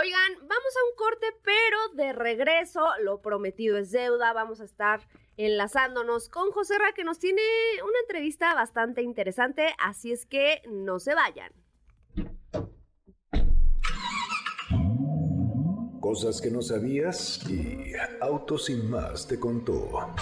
[0.00, 4.32] Oigan, vamos a un corte, pero de regreso, lo prometido es deuda.
[4.32, 5.00] Vamos a estar
[5.36, 7.42] enlazándonos con José Ra, que nos tiene
[7.82, 11.52] una entrevista bastante interesante, así es que no se vayan.
[16.00, 20.14] Cosas que no sabías y Auto Sin Más te contó.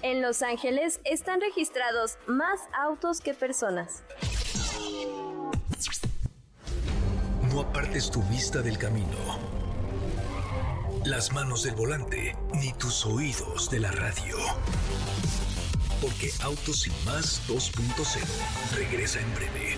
[0.00, 4.02] En Los Ángeles están registrados más autos que personas.
[7.52, 9.38] No apartes tu vista del camino,
[11.04, 14.38] las manos del volante, ni tus oídos de la radio.
[16.00, 18.22] Porque Autos Sin Más 2.0
[18.74, 19.76] regresa en breve.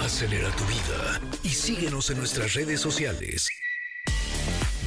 [0.00, 3.48] Acelera tu vida y síguenos en nuestras redes sociales.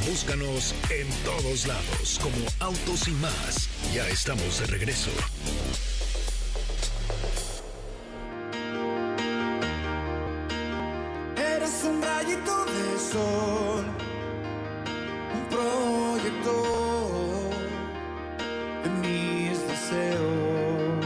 [0.06, 3.70] Búscanos en todos lados como Autos y más.
[3.94, 5.12] Ya estamos de regreso.
[13.20, 13.86] Un
[15.50, 16.64] proyecto
[18.84, 21.06] de mis deseos.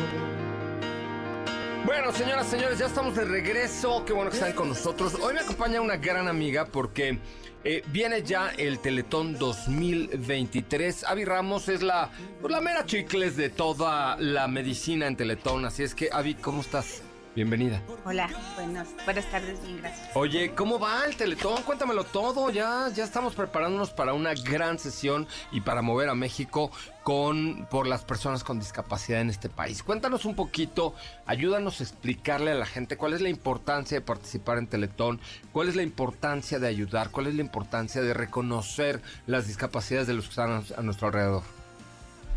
[1.85, 4.03] Bueno, señoras, señores, ya estamos de regreso.
[4.05, 5.15] Qué bueno que están con nosotros.
[5.15, 7.19] Hoy me acompaña una gran amiga porque
[7.63, 11.05] eh, viene ya el Teletón 2023.
[11.05, 15.65] Avi Ramos es la, pues, la mera chicles de toda la medicina en Teletón.
[15.65, 17.01] Así es que, Avi, ¿cómo estás?
[17.35, 17.81] Bienvenida.
[18.05, 20.09] Hola, buenas, buenas tardes, bien, gracias.
[20.13, 21.63] Oye, ¿cómo va el Teletón?
[21.63, 22.49] Cuéntamelo todo.
[22.49, 26.71] Ya, ya estamos preparándonos para una gran sesión y para mover a México
[27.03, 29.83] con por las personas con discapacidad en este país.
[29.83, 30.95] Cuéntanos un poquito,
[31.25, 35.19] ayúdanos a explicarle a la gente cuál es la importancia de participar en Teletón,
[35.51, 40.13] cuál es la importancia de ayudar, cuál es la importancia de reconocer las discapacidades de
[40.13, 41.43] los que están a nuestro alrededor.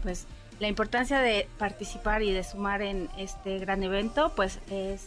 [0.02, 0.26] Pues
[0.61, 5.07] la importancia de participar y de sumar en este gran evento, pues es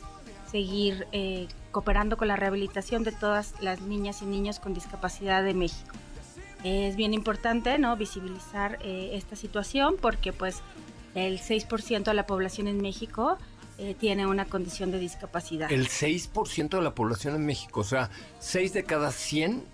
[0.49, 5.53] seguir eh, cooperando con la rehabilitación de todas las niñas y niños con discapacidad de
[5.53, 5.95] México.
[6.63, 7.97] Es bien importante ¿no?
[7.97, 10.61] visibilizar eh, esta situación porque pues
[11.15, 13.37] el 6% de la población en México
[13.77, 15.71] eh, tiene una condición de discapacidad.
[15.71, 18.09] El 6% de la población en México, o sea,
[18.39, 19.65] 6 de cada 100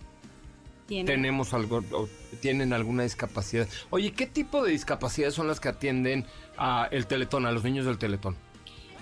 [0.87, 2.07] Tiene- tenemos algo, o
[2.39, 3.67] tienen alguna discapacidad.
[3.89, 6.25] Oye, ¿qué tipo de discapacidades son las que atienden
[6.57, 8.35] a el Teletón, a los niños del Teletón?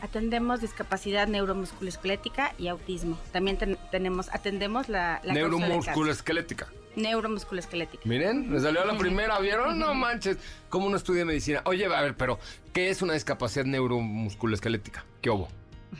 [0.01, 3.17] Atendemos discapacidad neuromusculoesquelética y autismo.
[3.31, 5.33] También ten- tenemos, atendemos la, la.
[5.33, 6.67] Neuromusculoesquelética.
[6.95, 8.03] Neuromusculoesquelética.
[8.05, 9.79] Miren, me salió la primera, ¿vieron?
[9.79, 10.37] No manches.
[10.69, 11.61] Como uno estudia medicina.
[11.65, 12.39] Oye, a ver, pero,
[12.73, 15.05] ¿qué es una discapacidad neuromusculoesquelética?
[15.21, 15.47] ¿Qué hubo?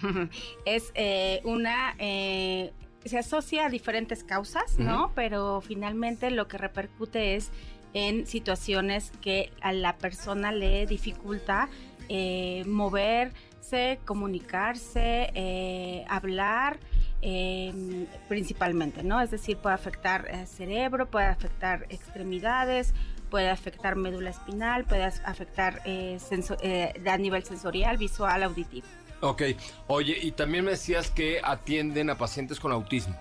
[0.66, 2.74] es eh, una eh,
[3.06, 5.12] se asocia a diferentes causas, ¿no?
[5.16, 7.52] Pero finalmente lo que repercute es
[7.94, 11.70] en situaciones que a la persona le dificulta
[12.10, 16.80] eh, moverse, comunicarse, eh, hablar.
[17.28, 19.20] eh, principalmente, ¿no?
[19.20, 22.94] Es decir, puede afectar eh, cerebro, puede afectar extremidades,
[23.32, 26.20] puede afectar médula espinal, puede afectar eh,
[26.62, 28.86] eh, a nivel sensorial, visual, auditivo.
[29.22, 29.44] Ok.
[29.88, 33.16] Oye, y también me decías que atienden a pacientes con autismo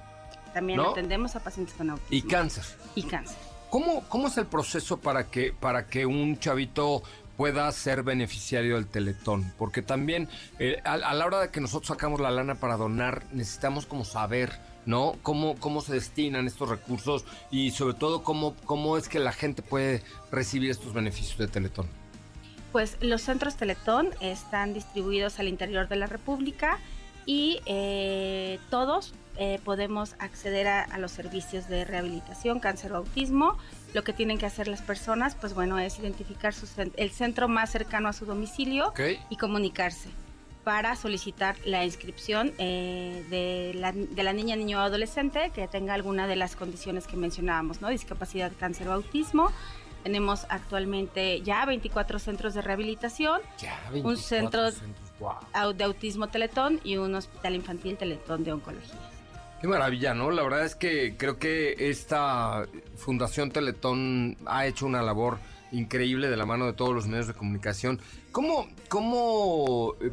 [0.52, 0.90] También ¿No?
[0.90, 2.64] atendemos a pacientes con autismo y cáncer.
[2.94, 3.36] y cáncer.
[3.70, 7.02] ¿Cómo, ¿Cómo es el proceso para que, para que un chavito
[7.36, 9.52] pueda ser beneficiario del Teletón?
[9.58, 10.28] Porque también
[10.60, 14.04] eh, a, a la hora de que nosotros sacamos la lana para donar, necesitamos como
[14.04, 14.52] saber,
[14.86, 15.16] ¿no?
[15.22, 19.62] Cómo, cómo se destinan estos recursos y sobre todo cómo, cómo es que la gente
[19.62, 21.88] puede recibir estos beneficios de Teletón.
[22.74, 26.80] Pues los centros Teletón están distribuidos al interior de la República
[27.24, 33.56] y eh, todos eh, podemos acceder a, a los servicios de rehabilitación, cáncer o autismo.
[33.92, 37.70] Lo que tienen que hacer las personas, pues bueno, es identificar su el centro más
[37.70, 38.92] cercano a su domicilio
[39.30, 40.08] y comunicarse
[40.64, 45.94] para solicitar la inscripción eh, de, la, de la niña, niño o adolescente que tenga
[45.94, 47.88] alguna de las condiciones que mencionábamos, ¿no?
[47.88, 49.52] Discapacidad, cáncer o autismo.
[50.04, 55.32] Tenemos actualmente ya 24 centros de rehabilitación, Ya, un 24 centro centros, wow.
[55.54, 58.94] au- de autismo Teletón y un hospital infantil Teletón de oncología.
[59.60, 60.30] Qué maravilla, ¿no?
[60.30, 65.38] La verdad es que creo que esta Fundación Teletón ha hecho una labor
[65.72, 67.98] increíble de la mano de todos los medios de comunicación.
[68.30, 70.10] ¿Cómo, cómo eh,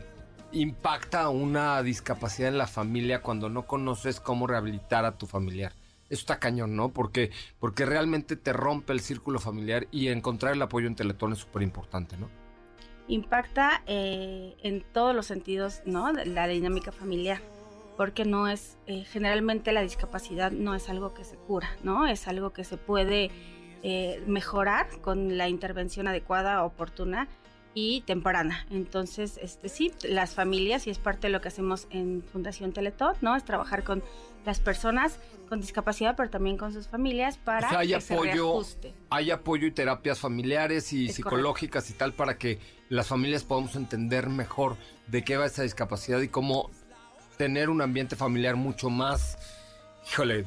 [0.53, 5.73] impacta una discapacidad en la familia cuando no conoces cómo rehabilitar a tu familiar?
[6.11, 6.89] Eso está cañón, ¿no?
[6.89, 11.39] Porque, porque realmente te rompe el círculo familiar y encontrar el apoyo en Teletón es
[11.39, 12.29] súper importante, ¿no?
[13.07, 16.11] impacta eh, en todos los sentidos, ¿no?
[16.11, 17.41] La dinámica familiar,
[17.97, 22.07] porque no es, eh, generalmente la discapacidad no es algo que se cura, ¿no?
[22.07, 23.29] Es algo que se puede
[23.83, 27.27] eh, mejorar con la intervención adecuada, oportuna
[27.73, 28.65] y temprana.
[28.69, 33.15] Entonces, este sí, las familias, y es parte de lo que hacemos en Fundación Teletón,
[33.21, 33.35] ¿no?
[33.35, 34.03] Es trabajar con
[34.45, 35.17] las personas
[35.49, 38.93] con discapacidad, pero también con sus familias para O sea, hay que se apoyo, reajuste.
[39.09, 43.75] hay apoyo y terapias familiares y Es psicológicas y tal para que las familias podamos
[43.75, 44.77] entender mejor
[45.07, 46.71] de qué va esa discapacidad y cómo
[47.37, 49.37] tener un ambiente familiar mucho más,
[50.11, 50.45] híjole,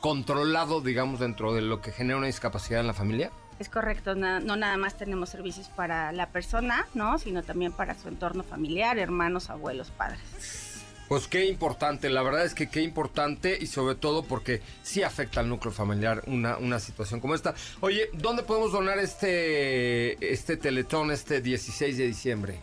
[0.00, 3.30] controlado, digamos, dentro de lo que genera una discapacidad en la familia.
[3.58, 7.18] Es correcto, na- no nada más tenemos servicios para la persona, ¿no?
[7.18, 10.71] Sino también para su entorno familiar, hermanos, abuelos, padres.
[11.12, 15.40] Pues qué importante, la verdad es que qué importante y sobre todo porque sí afecta
[15.40, 17.54] al núcleo familiar una, una situación como esta.
[17.80, 22.60] Oye, ¿dónde podemos donar este, este teletón este 16 de diciembre?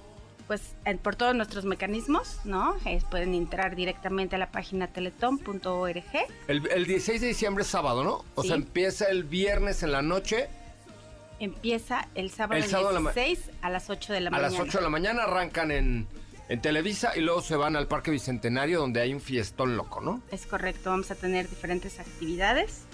[0.47, 2.75] Pues en- por todos nuestros mecanismos, ¿no?
[2.85, 6.03] Es- pueden entrar directamente a la página teleton.org.
[6.47, 8.25] El, el 16 de diciembre es sábado, ¿no?
[8.33, 8.47] O Sí.
[8.47, 10.47] sea, empieza el viernes en la noche,
[11.39, 14.31] Empieza el sábado, El sábado a la ma- 16 a las 8 de la a
[14.31, 14.49] mañana.
[14.49, 16.07] las 8 de la mañana arrancan en,
[16.49, 20.21] en Televisa y luego se van al Parque Bicentenario donde hay un fiestón loco, ¿no?
[20.31, 22.85] Es correcto, vamos a tener diferentes actividades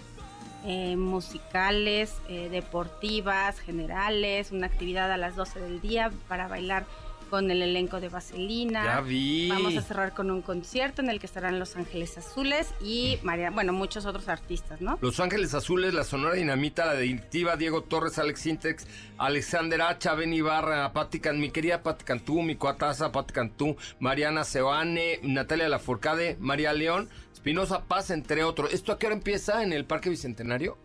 [0.65, 6.86] eh, musicales, eh, deportivas, generales, una actividad a las 12 del día para bailar
[7.26, 8.84] con el elenco de Vaselina.
[8.86, 9.50] Ya vi.
[9.50, 13.52] Vamos a cerrar con un concierto en el que estarán Los Ángeles Azules y María,
[13.52, 14.98] bueno, muchos otros artistas, ¿no?
[15.02, 20.34] Los Ángeles Azules, la Sonora Dinamita, la Adictiva, Diego Torres, Alex Sintex, Alexander Hacha, Ben
[20.34, 26.74] Ibarra, Patti Can- mi querida Patti Cantú, mi cuataza Cantú, Mariana Sebane, Natalia Lafourcade, María
[26.74, 28.74] León, Espinosa Paz, entre otros.
[28.74, 30.78] ¿Esto a qué hora empieza en el Parque Bicentenario?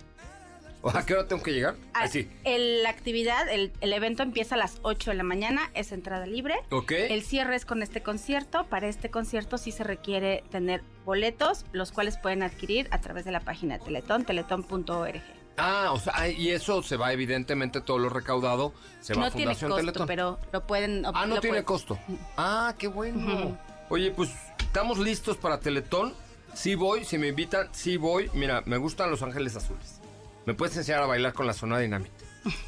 [0.82, 1.76] ¿O a qué hora tengo que llegar?
[1.92, 2.30] Ah, Así.
[2.44, 6.24] el- la actividad, el, el evento empieza a las 8 de la mañana, es entrada
[6.26, 6.54] libre.
[6.70, 6.92] Ok.
[6.92, 8.64] El cierre es con este concierto.
[8.64, 13.32] Para este concierto sí se requiere tener boletos, los cuales pueden adquirir a través de
[13.32, 15.20] la página de Teletón, teletón.org.
[15.58, 19.30] Ah, o sea, y eso se va, evidentemente, todo lo recaudado se va No a
[19.30, 20.06] tiene Fundación costo, Teletón.
[20.06, 21.04] pero lo pueden...
[21.04, 21.98] Ah, no tiene pueden- costo.
[22.38, 23.58] Ah, qué bueno.
[23.90, 26.14] Oye, pues estamos listos para Teletón.
[26.54, 28.30] Sí voy, si me invitan, sí voy.
[28.32, 29.99] Mira, me gustan Los Ángeles Azules.
[30.46, 32.12] ¿Me puedes enseñar a bailar con la zona dinamita?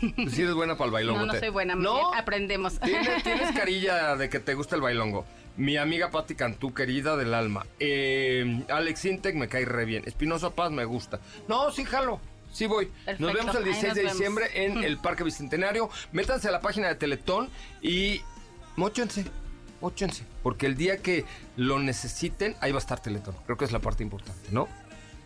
[0.01, 1.21] Tú sí eres buena para el bailongo.
[1.21, 2.79] No, no te- soy buena, No, aprendemos.
[2.79, 5.25] tienes, tienes carilla de que te gusta el bailongo.
[5.57, 7.67] Mi amiga Patti Cantú, querida del alma.
[7.81, 10.03] Eh, Alex Intec me cae re bien.
[10.07, 11.21] Espinosa Paz me gusta.
[11.49, 12.21] No, sí, jalo.
[12.53, 12.91] Sí voy.
[13.19, 15.89] Nos vemos el ahí 16 nos de diciembre en el Parque Bicentenario.
[16.13, 17.49] Métanse a la página de Teletón
[17.81, 18.21] y
[18.77, 19.25] mochense.
[19.81, 20.25] Mochense.
[20.43, 21.25] Porque el día que
[21.57, 23.35] lo necesiten, ahí va a estar Teletón.
[23.47, 24.69] Creo que es la parte importante, ¿no?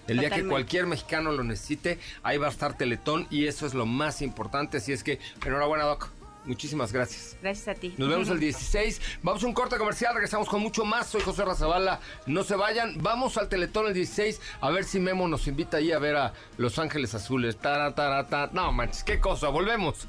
[0.06, 3.74] El día que cualquier mexicano lo necesite, ahí va a estar Teletón y eso es
[3.74, 4.78] lo más importante.
[4.78, 6.10] Así es que, enhorabuena, Doc.
[6.46, 7.36] Muchísimas gracias.
[7.42, 7.94] Gracias a ti.
[7.98, 9.00] Nos vemos el 16.
[9.22, 11.08] Vamos a un corte comercial, regresamos con mucho más.
[11.08, 12.00] Soy José Razabala.
[12.26, 13.02] No se vayan.
[13.02, 16.32] Vamos al Teletón el 16 a ver si Memo nos invita ahí a ver a
[16.56, 17.56] Los Ángeles Azules.
[17.56, 18.50] Tara, tara, ta.
[18.52, 19.48] No manches, qué cosa.
[19.48, 20.06] Volvemos.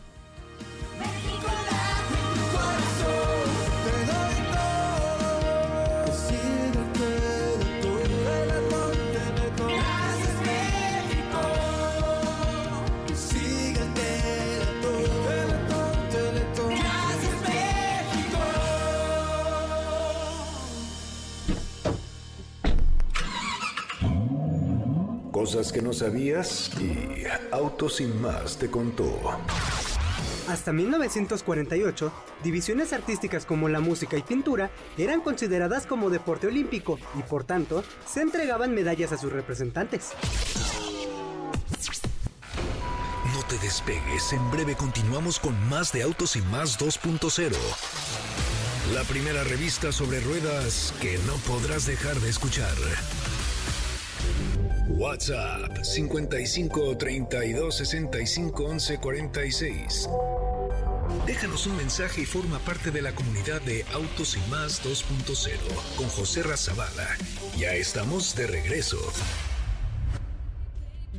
[25.38, 29.40] Cosas que no sabías y Auto Sin Más te contó.
[30.50, 32.12] Hasta 1948,
[32.44, 37.84] divisiones artísticas como la música y pintura eran consideradas como deporte olímpico y por tanto
[38.08, 40.10] se entregaban medallas a sus representantes.
[43.32, 47.52] No te despegues, en breve continuamos con más de Autos y Más 2.0.
[48.92, 52.74] La primera revista sobre ruedas que no podrás dejar de escuchar.
[54.90, 60.10] WhatsApp 55 32 65 11 46.
[61.26, 66.08] Déjanos un mensaje y forma parte de la comunidad de Autos y Más 2.0 con
[66.10, 67.08] José Razabala.
[67.58, 68.98] Ya estamos de regreso.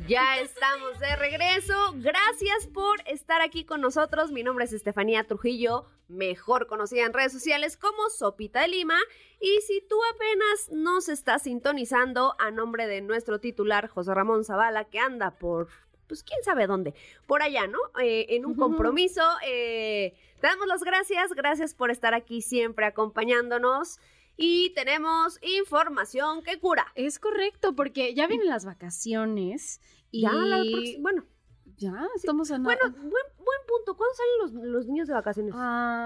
[0.07, 1.75] Ya estamos de regreso.
[1.97, 4.31] Gracias por estar aquí con nosotros.
[4.31, 8.99] Mi nombre es Estefanía Trujillo, mejor conocida en redes sociales como Sopita de Lima.
[9.39, 14.85] Y si tú apenas nos estás sintonizando, a nombre de nuestro titular José Ramón Zavala,
[14.85, 15.69] que anda por,
[16.07, 16.93] pues quién sabe dónde,
[17.27, 17.79] por allá, ¿no?
[18.01, 19.23] Eh, en un compromiso.
[19.45, 21.31] eh, te damos las gracias.
[21.33, 23.99] Gracias por estar aquí siempre acompañándonos.
[24.41, 26.87] Y tenemos información que cura.
[26.95, 30.21] Es correcto, porque ya vienen las vacaciones y...
[30.21, 30.63] Ya, la
[30.99, 31.25] bueno.
[31.75, 32.77] Ya, estamos a nada.
[32.77, 33.95] Bueno, buen, buen punto.
[33.97, 35.53] ¿Cuándo salen los, los niños de vacaciones?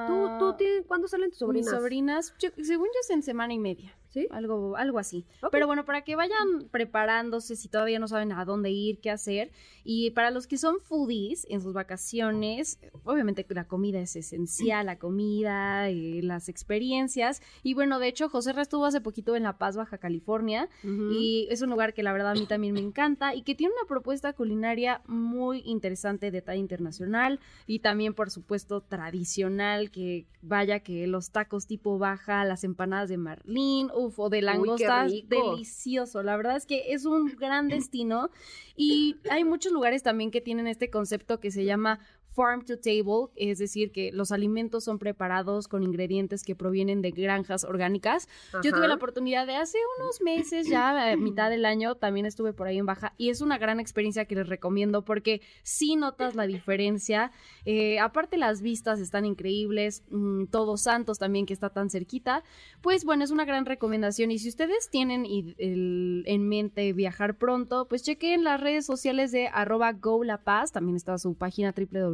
[0.07, 1.71] ¿Tú, tú tienes, ¿Cuándo salen tus sobrinas?
[1.71, 3.95] Mis sobrinas, yo- según yo es en semana y media.
[4.09, 4.27] ¿Sí?
[4.29, 5.25] Algo, algo así.
[5.51, 9.51] Pero bueno, para que vayan preparándose si todavía no saben a dónde ir, qué hacer.
[9.83, 14.99] Y para los que son foodies en sus vacaciones, obviamente la comida es esencial, la
[14.99, 17.41] comida, las experiencias.
[17.63, 20.69] Y bueno, de hecho, José estuvo hace poquito en La Paz, Baja California.
[20.83, 23.73] Y es un lugar que la verdad a mí también me encanta y que tiene
[23.73, 27.32] una propuesta culinaria muy interesante de talla internacional
[27.67, 33.17] y también, por supuesto, tradicional, que vaya que los tacos tipo baja, las empanadas de
[33.17, 35.53] marlín, uf, o de langosta, rico.
[35.53, 36.23] delicioso.
[36.23, 38.29] La verdad es que es un gran destino
[38.75, 41.99] y hay muchos lugares también que tienen este concepto que se llama
[42.33, 47.11] farm to table, es decir, que los alimentos son preparados con ingredientes que provienen de
[47.11, 48.27] granjas orgánicas.
[48.53, 48.71] Yo Ajá.
[48.71, 52.67] tuve la oportunidad de hace unos meses, ya a mitad del año, también estuve por
[52.67, 56.47] ahí en Baja y es una gran experiencia que les recomiendo porque sí notas la
[56.47, 57.31] diferencia.
[57.65, 62.43] Eh, aparte las vistas están increíbles, mm, Todos Santos también que está tan cerquita.
[62.81, 67.87] Pues bueno, es una gran recomendación y si ustedes tienen el- en mente viajar pronto,
[67.87, 71.71] pues chequen las redes sociales de arroba golapaz, también está su página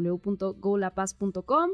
[0.10, 1.72] www.golapaz.com.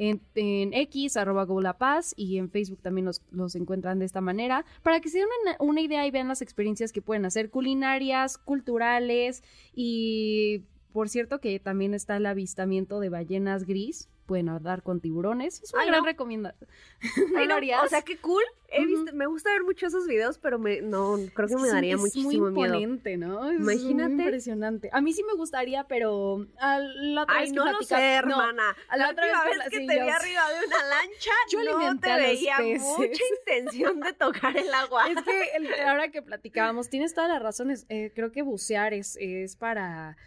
[0.00, 4.64] En, en X, arroba golapaz, y en Facebook también los, los encuentran de esta manera,
[4.84, 8.38] para que se den una, una idea y vean las experiencias que pueden hacer culinarias,
[8.38, 9.42] culturales,
[9.74, 15.60] y por cierto que también está el avistamiento de ballenas gris, puede nadar con tiburones.
[15.62, 16.06] Es una Ay, gran no.
[16.06, 16.70] recomendación.
[17.32, 17.82] Lo no, harías?
[17.82, 18.44] O sea, qué cool.
[18.70, 21.72] He visto, me gusta ver mucho esos videos, pero me, no, creo que me Es-
[21.72, 22.74] daría es muchísimo muy miedo.
[22.74, 23.48] imponente, ¿no?
[23.50, 24.12] Es Imagínate.
[24.14, 24.90] muy impresionante.
[24.92, 27.96] A mí sí me gustaría, pero a la otra Ay, vez que no lo platica-
[27.96, 28.76] sé, no, hermana.
[28.90, 30.84] a la, la otra vez vez que que, pla- te sí, vi arriba de una
[30.86, 32.82] lancha, Yo no te veía peces.
[32.98, 35.08] mucha intención de tocar el agua.
[35.08, 37.86] Es que el- ahora que platicábamos, tienes todas las razones.
[37.88, 40.18] Eh, creo que bucear es, es para,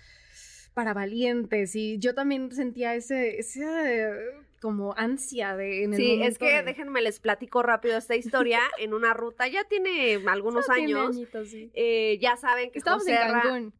[0.74, 4.11] para valientes y yo también sentía ese, ese eh,
[4.61, 8.59] como ansia de en el Sí, es que de- déjenme les platico rápido esta historia
[8.80, 11.15] en una ruta, ya tiene algunos Ya tiene años.
[11.15, 11.72] añitos, sí.
[11.74, 13.74] Eh, ya saben que Estábamos en Cancún.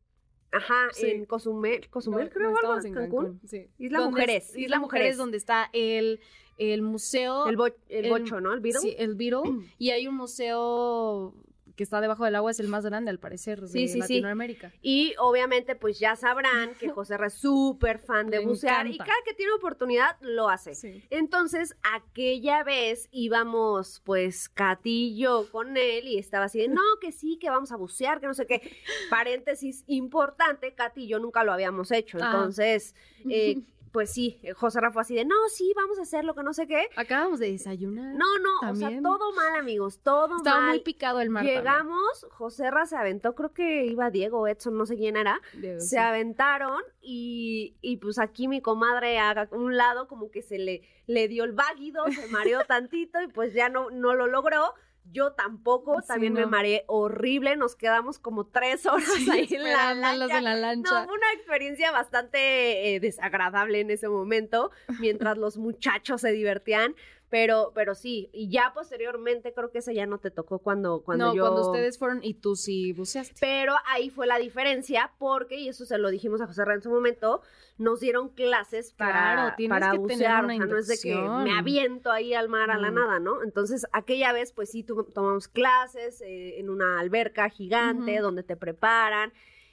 [0.54, 1.08] Ajá, Sí.
[1.10, 3.24] en Cozumel, Cozumel No, creo, no, en Cancún.
[3.26, 3.68] Cancún, sí.
[3.78, 5.16] Isla Mujeres, es- Isla Mujeres.
[5.16, 6.20] donde está el,
[6.58, 7.48] el museo.
[7.48, 8.52] El, bo- el bocho, ¿no?
[8.54, 8.82] El Beatle.
[8.82, 9.44] Sí, el Beatle.
[9.78, 11.34] y hay un museo
[11.76, 14.16] que está debajo del agua, es el más grande al parecer de Sí, sí, sí.
[14.16, 14.74] Latinoamérica.
[14.82, 17.28] Y obviamente, pues ya sabrán que José R.
[17.28, 20.76] es súper fan de Le bucear y cada que tiene oportunidad lo hace.
[20.76, 21.04] Sí.
[21.10, 26.82] Entonces, aquella vez íbamos, pues, Katy y yo con él y estaba así de, no,
[27.00, 28.62] que sí, que vamos a bucear, que no sé qué.
[29.10, 32.18] Paréntesis importante, Katy y yo nunca lo habíamos hecho.
[32.22, 32.32] Ah.
[32.32, 32.96] Entonces,
[33.30, 33.62] eh,
[33.92, 36.54] pues sí, José Rafa fue así de, no, sí, vamos a hacer lo que no
[36.54, 36.88] sé qué.
[36.96, 38.16] Acabamos de desayunar.
[38.16, 40.70] No, no, o sea, todo mal, amigos, todo Estaba mal.
[40.70, 41.44] muy picado el mar.
[41.44, 45.42] Llegamos, José Ra se aventó, creo que iba Diego, Edson, no sé quién era.
[45.54, 45.98] Diego, se sí.
[45.98, 51.28] aventaron y, y pues aquí mi comadre a un lado como que se le, le
[51.28, 54.74] dio el váguido, se mareó tantito y pues ya no, no lo logró.
[55.12, 59.64] Yo tampoco, Sí, también me mareé horrible, nos quedamos como tres horas Sí, ahí en
[59.64, 60.38] la lancha.
[60.38, 60.92] en la lancha.
[61.02, 66.96] No, fue una experiencia bastante eh, desagradable en ese momento, mientras los muchachos se divertían,
[67.32, 71.28] pero, pero sí, y ya posteriormente creo que ese ya no te tocó cuando, cuando
[71.30, 71.42] no, yo...
[71.44, 73.34] cuando ustedes fueron y tú sí buceaste.
[73.40, 76.82] Pero ahí fue la diferencia porque, y eso se lo dijimos a José Ra en
[76.84, 77.42] su momento,
[77.78, 80.88] nos dieron clases para, Claro, tienes para que tener bucear, una o sea, no es
[80.88, 82.96] de que me aviento ahí al mar a la Mm.
[82.96, 83.42] nada, ¿no?
[83.44, 88.56] Entonces, aquella vez, pues sí, tu- tomamos clases eh, en una alberca gigante donde te
[88.58, 89.32] preparan.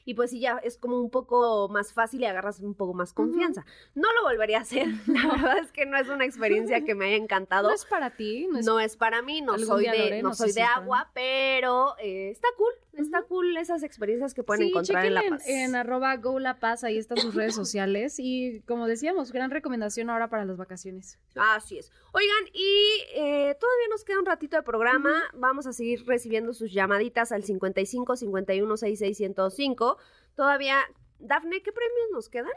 [0.09, 3.13] Y pues sí, ya es como un poco más fácil y agarras un poco más
[3.13, 3.67] confianza.
[3.95, 4.87] No lo volvería a hacer.
[5.07, 7.69] La verdad es que no es una experiencia que me haya encantado.
[7.69, 10.63] No es para ti, no No es para mí, no soy de, no soy de
[10.63, 15.23] agua, pero eh, está cool, está cool esas experiencias que pueden sí, encontrar en La
[15.29, 15.47] Paz.
[15.47, 18.15] en, arroba go La Paz, ahí están sus redes sociales.
[18.19, 21.19] Y como decíamos, gran recomendación ahora para las vacaciones.
[21.37, 21.93] Así es.
[22.13, 25.25] Oigan, y eh, todavía nos queda un ratito de programa.
[25.35, 29.97] Vamos a seguir recibiendo sus llamaditas al 55 51 66 105.
[30.34, 30.78] Todavía,
[31.18, 32.53] Dafne, ¿qué premios nos quedan?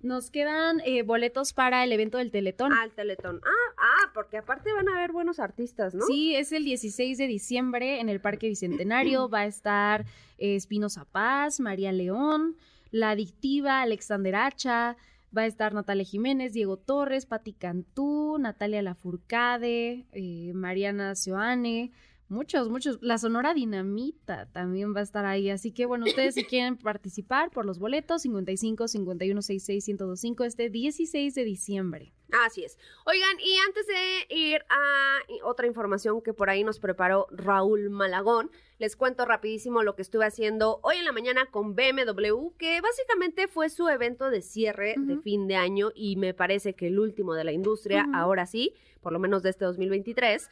[0.00, 2.72] Nos quedan eh, boletos para el evento del Teletón.
[2.72, 3.40] Al Teletón.
[3.44, 6.06] Ah, ah, porque aparte van a haber buenos artistas, ¿no?
[6.06, 9.28] Sí, es el 16 de diciembre en el Parque Bicentenario.
[9.34, 10.02] Va a estar
[10.38, 12.56] eh, Espinosa Paz, María León,
[12.90, 14.96] La Adictiva, Alexander Hacha.
[15.36, 21.90] Va a estar Natalia Jiménez, Diego Torres, Pati Cantú, Natalia Lafourcade, eh, Mariana Seoane.
[22.28, 22.98] Muchos, muchos.
[23.02, 25.48] La Sonora Dinamita también va a estar ahí.
[25.48, 30.70] Así que, bueno, ustedes si quieren participar por los boletos, 55 51 66 1025 este
[30.70, 32.12] 16 de diciembre.
[32.44, 32.76] Así es.
[33.04, 38.50] Oigan, y antes de ir a otra información que por ahí nos preparó Raúl Malagón,
[38.78, 43.46] les cuento rapidísimo lo que estuve haciendo hoy en la mañana con BMW, que básicamente
[43.46, 47.34] fue su evento de cierre de fin de año y me parece que el último
[47.34, 50.50] de la industria, ahora sí, por lo menos de este 2023.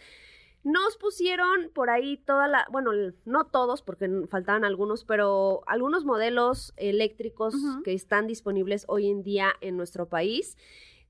[0.65, 2.91] Nos pusieron por ahí toda la, bueno,
[3.27, 7.55] no todos porque faltaban algunos, pero algunos modelos eléctricos
[7.85, 10.57] que están disponibles hoy en día en nuestro país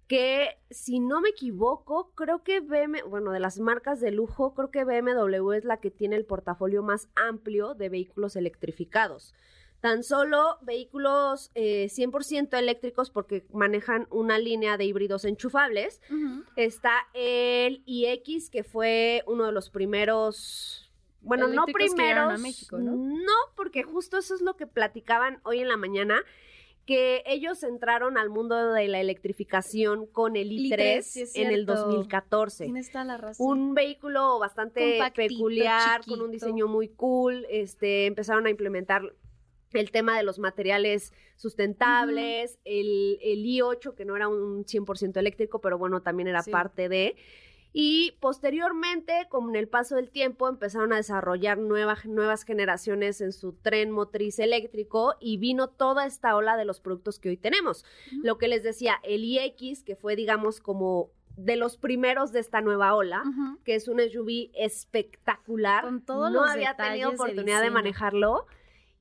[0.06, 4.70] que si no me equivoco, creo que BMW, bueno, de las marcas de lujo, creo
[4.70, 9.34] que BMW es la que tiene el portafolio más amplio de vehículos electrificados.
[9.84, 16.00] Tan solo vehículos eh, 100% eléctricos porque manejan una línea de híbridos enchufables.
[16.56, 22.40] Está el iX, que fue uno de los primeros, bueno, no primeros.
[22.40, 22.96] México, ¿no?
[22.96, 26.22] No, porque justo eso es lo que platicaban hoy en la mañana,
[26.86, 31.48] que ellos entraron al mundo de la electrificación con el I3, i3, sí es en
[31.48, 31.74] el cierto.
[31.74, 32.64] 2014.
[32.64, 33.46] Tienes toda la razón.
[33.46, 37.44] Un vehículo bastante Compactito, peculiar, con un diseño muy cool.
[37.50, 39.12] Este, empezaron a implementar
[39.80, 45.60] el tema de los materiales sustentables, el, el i8, que no era un 100% eléctrico,
[45.60, 46.50] pero bueno, también era Sí.
[46.50, 47.16] parte de.
[47.76, 53.52] Y posteriormente, con el paso del tiempo, empezaron a desarrollar nuevas, nuevas generaciones en su
[53.52, 57.84] tren motriz eléctrico y vino toda esta ola de los productos que hoy tenemos.
[58.22, 62.60] Lo que les decía, el iX, que fue, digamos, como de los primeros de esta
[62.60, 63.24] nueva ola,
[63.64, 65.82] que es un SUV espectacular.
[65.82, 68.46] Con todos no los había tenido de oportunidad de manejarlo.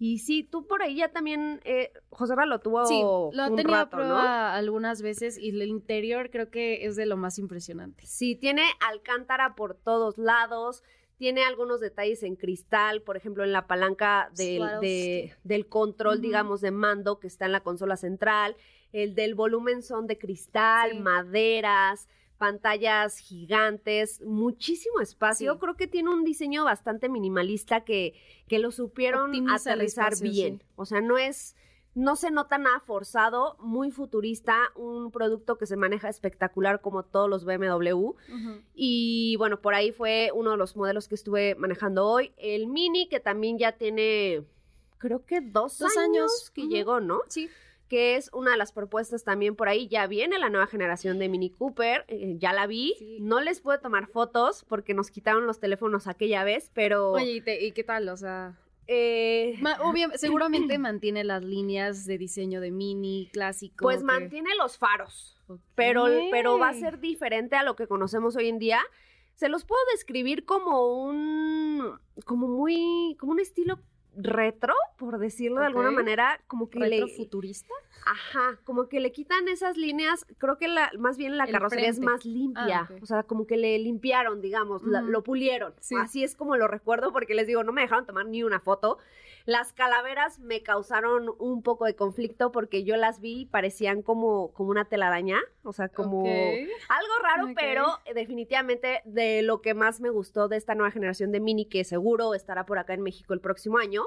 [0.05, 2.99] Y sí, tú por ahí ya también, eh, José lo tuvo Sí,
[3.37, 4.03] lo un tenía a rato, ¿no?
[4.03, 8.05] prueba algunas veces y el interior creo que es de lo más impresionante.
[8.05, 10.83] Sí, tiene alcántara por todos lados,
[11.15, 16.59] tiene algunos detalles en cristal, por ejemplo, en la palanca del, de- del control, digamos,
[16.59, 18.57] de mando que está en la consola central.
[18.91, 20.99] El del volumen son de cristal, Sí.
[20.99, 22.09] maderas,
[22.43, 25.53] pantallas gigantes, muchísimo espacio.
[25.53, 25.59] Sí.
[25.61, 28.15] Creo que tiene un diseño bastante minimalista que,
[28.49, 30.59] que lo supieron Optimiza aterrizar espacio, bien.
[30.59, 30.65] sí.
[30.75, 31.55] O sea, no es...
[31.95, 37.29] No se nota nada forzado, muy futurista, un producto que se maneja espectacular como todos
[37.29, 38.13] los BMW.
[38.73, 42.33] Y bueno, por ahí fue uno de los modelos que estuve manejando hoy.
[42.37, 44.43] El Mini, que también ya tiene,
[44.97, 47.21] creo que dos, Dos años, años, que llegó, ¿no?
[47.27, 47.47] Sí.
[47.93, 49.87] Que es una de las propuestas también por ahí.
[49.87, 52.05] Ya viene la nueva generación de Mini Cooper.
[52.07, 52.95] eh, ya la vi.
[52.97, 53.17] Sí.
[53.21, 57.11] No les pude tomar fotos porque nos quitaron los teléfonos aquella vez, pero...
[57.11, 58.09] Oye, ¿y, te- y qué tal?
[58.09, 59.77] O sea, eh, ma-
[60.15, 63.83] seguramente mantiene las líneas de diseño de mini, clásico.
[63.83, 65.37] pues que- mantiene los faros.
[65.75, 68.79] pero, pero va a ser diferente a lo que conocemos hoy en día.
[69.35, 73.77] Se los puedo describir como un, como muy, como un estilo
[74.15, 77.73] retro, por decirlo de alguna manera, como que le, ¿Retrofuturista?
[78.05, 81.89] ajá, como que le quitan esas líneas, creo que la, más bien la El carrocería
[81.89, 85.95] es más limpia, Ah, o sea, como que le limpiaron, digamos, la- lo pulieron, Sí.
[85.97, 88.97] así es como lo recuerdo, porque les digo, no me dejaron tomar ni una foto,
[89.45, 94.53] las calaveras me causaron un poco de conflicto porque yo las vi y parecían como,
[94.53, 100.09] como una telaraña, o sea, como algo raro, pero definitivamente de lo que más me
[100.09, 103.41] gustó de esta nueva generación de Mini, que seguro estará por acá en México el
[103.41, 104.02] próximo año,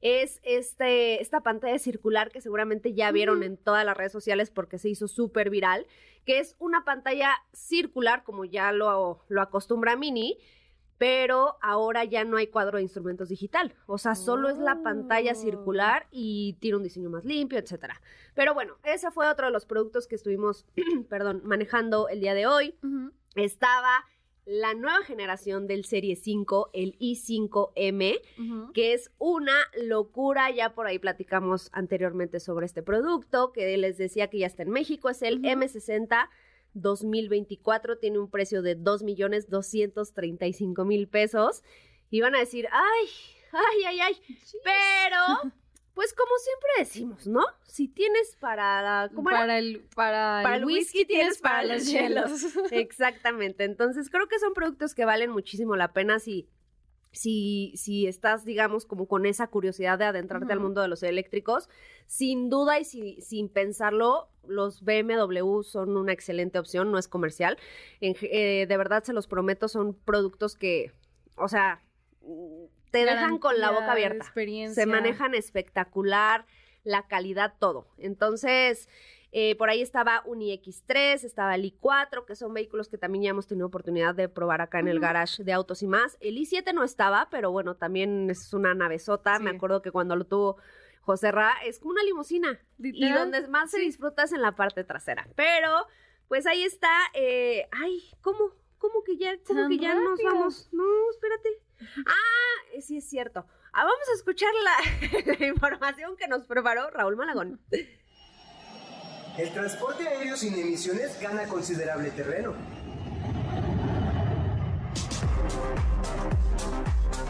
[0.00, 4.78] es este, esta pantalla circular que seguramente ya vieron en todas las redes sociales porque
[4.78, 5.86] se hizo súper viral,
[6.24, 10.38] que es una pantalla circular, como ya lo, lo acostumbra Mini,
[10.98, 13.72] pero ahora ya no hay cuadro de instrumentos digital.
[13.86, 15.34] O sea, solo es la pantalla Oh.
[15.36, 18.00] circular y tiene un diseño más limpio, etcétera.
[18.34, 20.66] Pero bueno, ese fue otro de los productos que estuvimos,
[21.08, 22.74] perdón, manejando el día de hoy.
[23.36, 24.04] Estaba
[24.48, 28.72] la nueva generación del Serie 5, el i5M, Ujú.
[28.72, 30.50] que es una locura.
[30.50, 34.70] Ya por ahí platicamos anteriormente sobre este producto, que les decía que ya está en
[34.70, 35.10] México.
[35.10, 35.46] Es el Ujú.
[35.48, 36.30] M60
[36.74, 41.62] 2024, tiene un precio de 2.235.000 pesos.
[42.10, 43.06] Y van a decir, ay,
[43.52, 44.16] ay, ay, ay.
[44.64, 45.52] Pero,
[45.98, 47.44] pues como siempre decimos, ¿no?
[47.64, 49.10] Si tienes para...
[49.12, 49.40] ¿cómo era?
[49.40, 52.30] Para el, para, Para el whisky tienes para los hielos.
[52.70, 53.64] Exactamente.
[53.64, 56.48] Entonces, creo que son productos que valen muchísimo la pena si,
[57.10, 61.68] si, si estás, digamos, como con esa curiosidad de adentrarte al mundo de los eléctricos.
[62.06, 67.58] Sin duda y si- sin pensarlo, los BMW son una excelente opción, no es comercial.
[68.00, 70.92] En eh, de verdad, se los prometo, son productos que,
[71.34, 71.82] o sea,
[72.90, 74.24] te dejan con la boca abierta.
[74.24, 74.82] experiencia.
[74.82, 76.46] Se manejan espectacular,
[76.84, 77.86] la calidad, todo.
[77.98, 78.88] Entonces,
[79.32, 83.30] eh, por ahí estaba un iX3, estaba el i4, que son vehículos que también ya
[83.30, 86.16] hemos tenido oportunidad de probar acá en el garage de autos y más.
[86.20, 89.38] El i7 no estaba, pero bueno, también es una navezota.
[89.38, 89.56] Me Sí.
[89.56, 90.56] acuerdo que cuando lo tuvo
[91.02, 92.58] José Ra, es como una limusina.
[92.78, 95.28] Y donde más se disfruta es en la parte trasera.
[95.36, 95.86] Pero,
[96.28, 96.88] pues ahí está.
[97.14, 98.52] eh, ay, ¿cómo?
[98.78, 100.68] ¿Cómo que ya, cómo Tan que ya nos vamos?
[100.72, 101.48] No, espérate.
[102.06, 103.46] Ah, sí es cierto.
[103.72, 107.60] Ah, vamos a escuchar la, la información que nos preparó Raúl Malagón.
[109.36, 112.54] El transporte aéreo sin emisiones gana considerable terreno.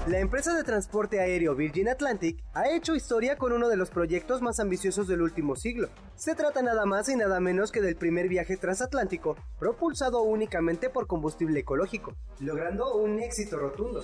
[0.09, 4.41] La empresa de transporte aéreo Virgin Atlantic ha hecho historia con uno de los proyectos
[4.41, 5.91] más ambiciosos del último siglo.
[6.17, 11.07] Se trata nada más y nada menos que del primer viaje transatlántico propulsado únicamente por
[11.07, 14.03] combustible ecológico, logrando un éxito rotundo.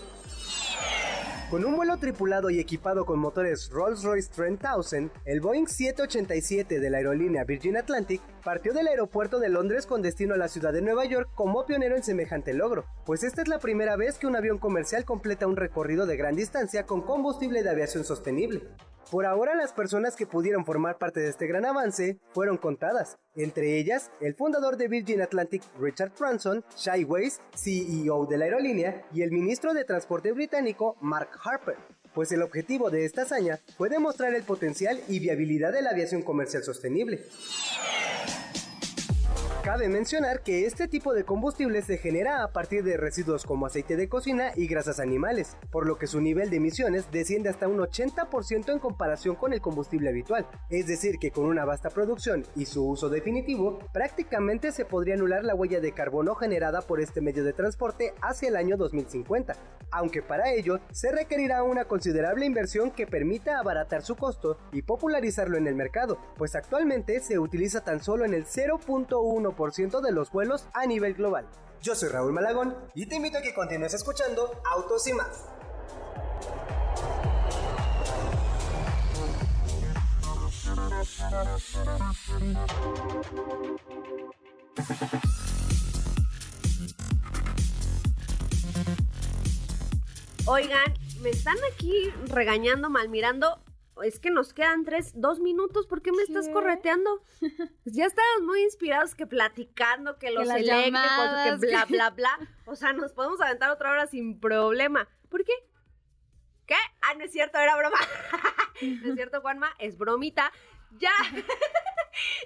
[1.55, 6.97] Con un vuelo tripulado y equipado con motores Rolls-Royce 3000, el Boeing 787 de la
[6.97, 11.05] aerolínea Virgin Atlantic partió del aeropuerto de Londres con destino a la ciudad de Nueva
[11.05, 14.59] York como pionero en semejante logro, pues esta es la primera vez que un avión
[14.59, 18.63] comercial completa un recorrido de gran distancia con combustible de aviación sostenible.
[19.11, 23.79] Por ahora las personas que pudieron formar parte de este gran avance fueron contadas, entre
[23.79, 29.23] ellas el fundador de Virgin Atlantic Richard Branson, Shai Weiss, CEO de la aerolínea, y
[29.23, 31.77] el ministro de Transporte británico Mark Harper.
[32.15, 36.23] Pues el objetivo de esta hazaña fue demostrar el potencial y viabilidad de la aviación
[36.23, 37.23] comercial sostenible.
[39.65, 43.97] Cabe mencionar que este tipo de combustible se genera a partir de residuos como aceite
[43.97, 47.79] de cocina y grasas animales, por lo que su nivel de emisiones desciende hasta un
[47.79, 50.47] 80% en comparación con el combustible habitual.
[50.69, 55.45] Es decir, que con una vasta producción y su uso definitivo, prácticamente se podría anular
[55.45, 59.55] la huella de carbono generada por este medio de transporte hacia el año 2050,
[59.91, 65.57] aunque para ello se requerirá una considerable inversión que permita abaratar su costo y popularizarlo
[65.57, 69.54] en el mercado, pues actualmente se utiliza tan solo en el 0.1%
[70.03, 71.47] de los vuelos a nivel global.
[71.81, 75.45] Yo soy Raúl Malagón y te invito a que continúes escuchando Autos y más.
[90.47, 93.64] Oigan, me están aquí regañando, mal mirando.
[94.03, 95.87] Es que nos quedan tres, dos minutos.
[95.87, 97.23] ¿Por qué me estás correteando?
[97.39, 97.53] Pues
[97.95, 102.39] ya estábamos muy inspirados que platicando, que los eléctricos, llamadas, que bla, bla, bla.
[102.67, 105.09] O sea, nos podemos aventar otra hora sin problema.
[105.29, 105.53] ¿Por qué?
[106.67, 106.77] ¿Qué?
[107.03, 107.99] Ah, no es cierto, era broma.
[108.83, 110.51] no es cierto, Juanma, es bromita.
[110.99, 111.13] Ya,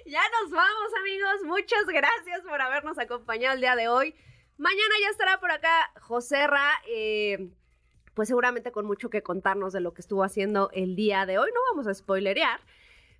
[0.05, 1.43] ya nos vamos, amigos.
[1.45, 4.15] Muchas gracias por habernos acompañado el día de hoy.
[4.57, 7.49] Mañana ya estará por acá Joserra, eh,
[8.19, 11.51] pues seguramente con mucho que contarnos de lo que estuvo haciendo el día de hoy.
[11.53, 12.59] No vamos a spoilerear.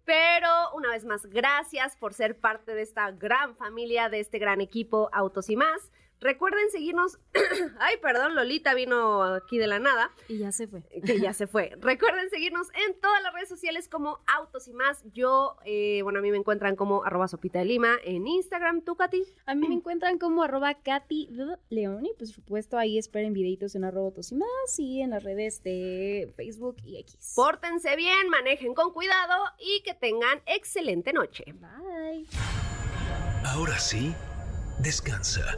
[0.03, 4.59] Pero una vez más, gracias por ser parte de esta gran familia, de este gran
[4.59, 5.89] equipo Autos y más.
[6.21, 7.17] Recuerden seguirnos.
[7.79, 10.11] Ay, perdón, Lolita vino aquí de la nada.
[10.27, 10.83] Y ya se fue.
[11.05, 11.71] Que ya se fue.
[11.81, 15.03] Recuerden seguirnos en todas las redes sociales como Autos y más.
[15.13, 18.81] Yo, eh, bueno, a mí me encuentran como arroba sopita de lima en Instagram.
[18.81, 19.23] ¿Tú, Katy?
[19.45, 21.29] A mí me encuentran como arroba Katy.
[21.69, 25.11] León y pues, por supuesto ahí esperen videitos en arroba autos y más y en
[25.11, 27.33] las redes de Facebook y X.
[27.35, 31.45] Pórtense bien, manejen con cuidado y que tengan excelente noche.
[31.53, 32.25] Bye.
[33.45, 34.13] Ahora sí,
[34.79, 35.57] descansa.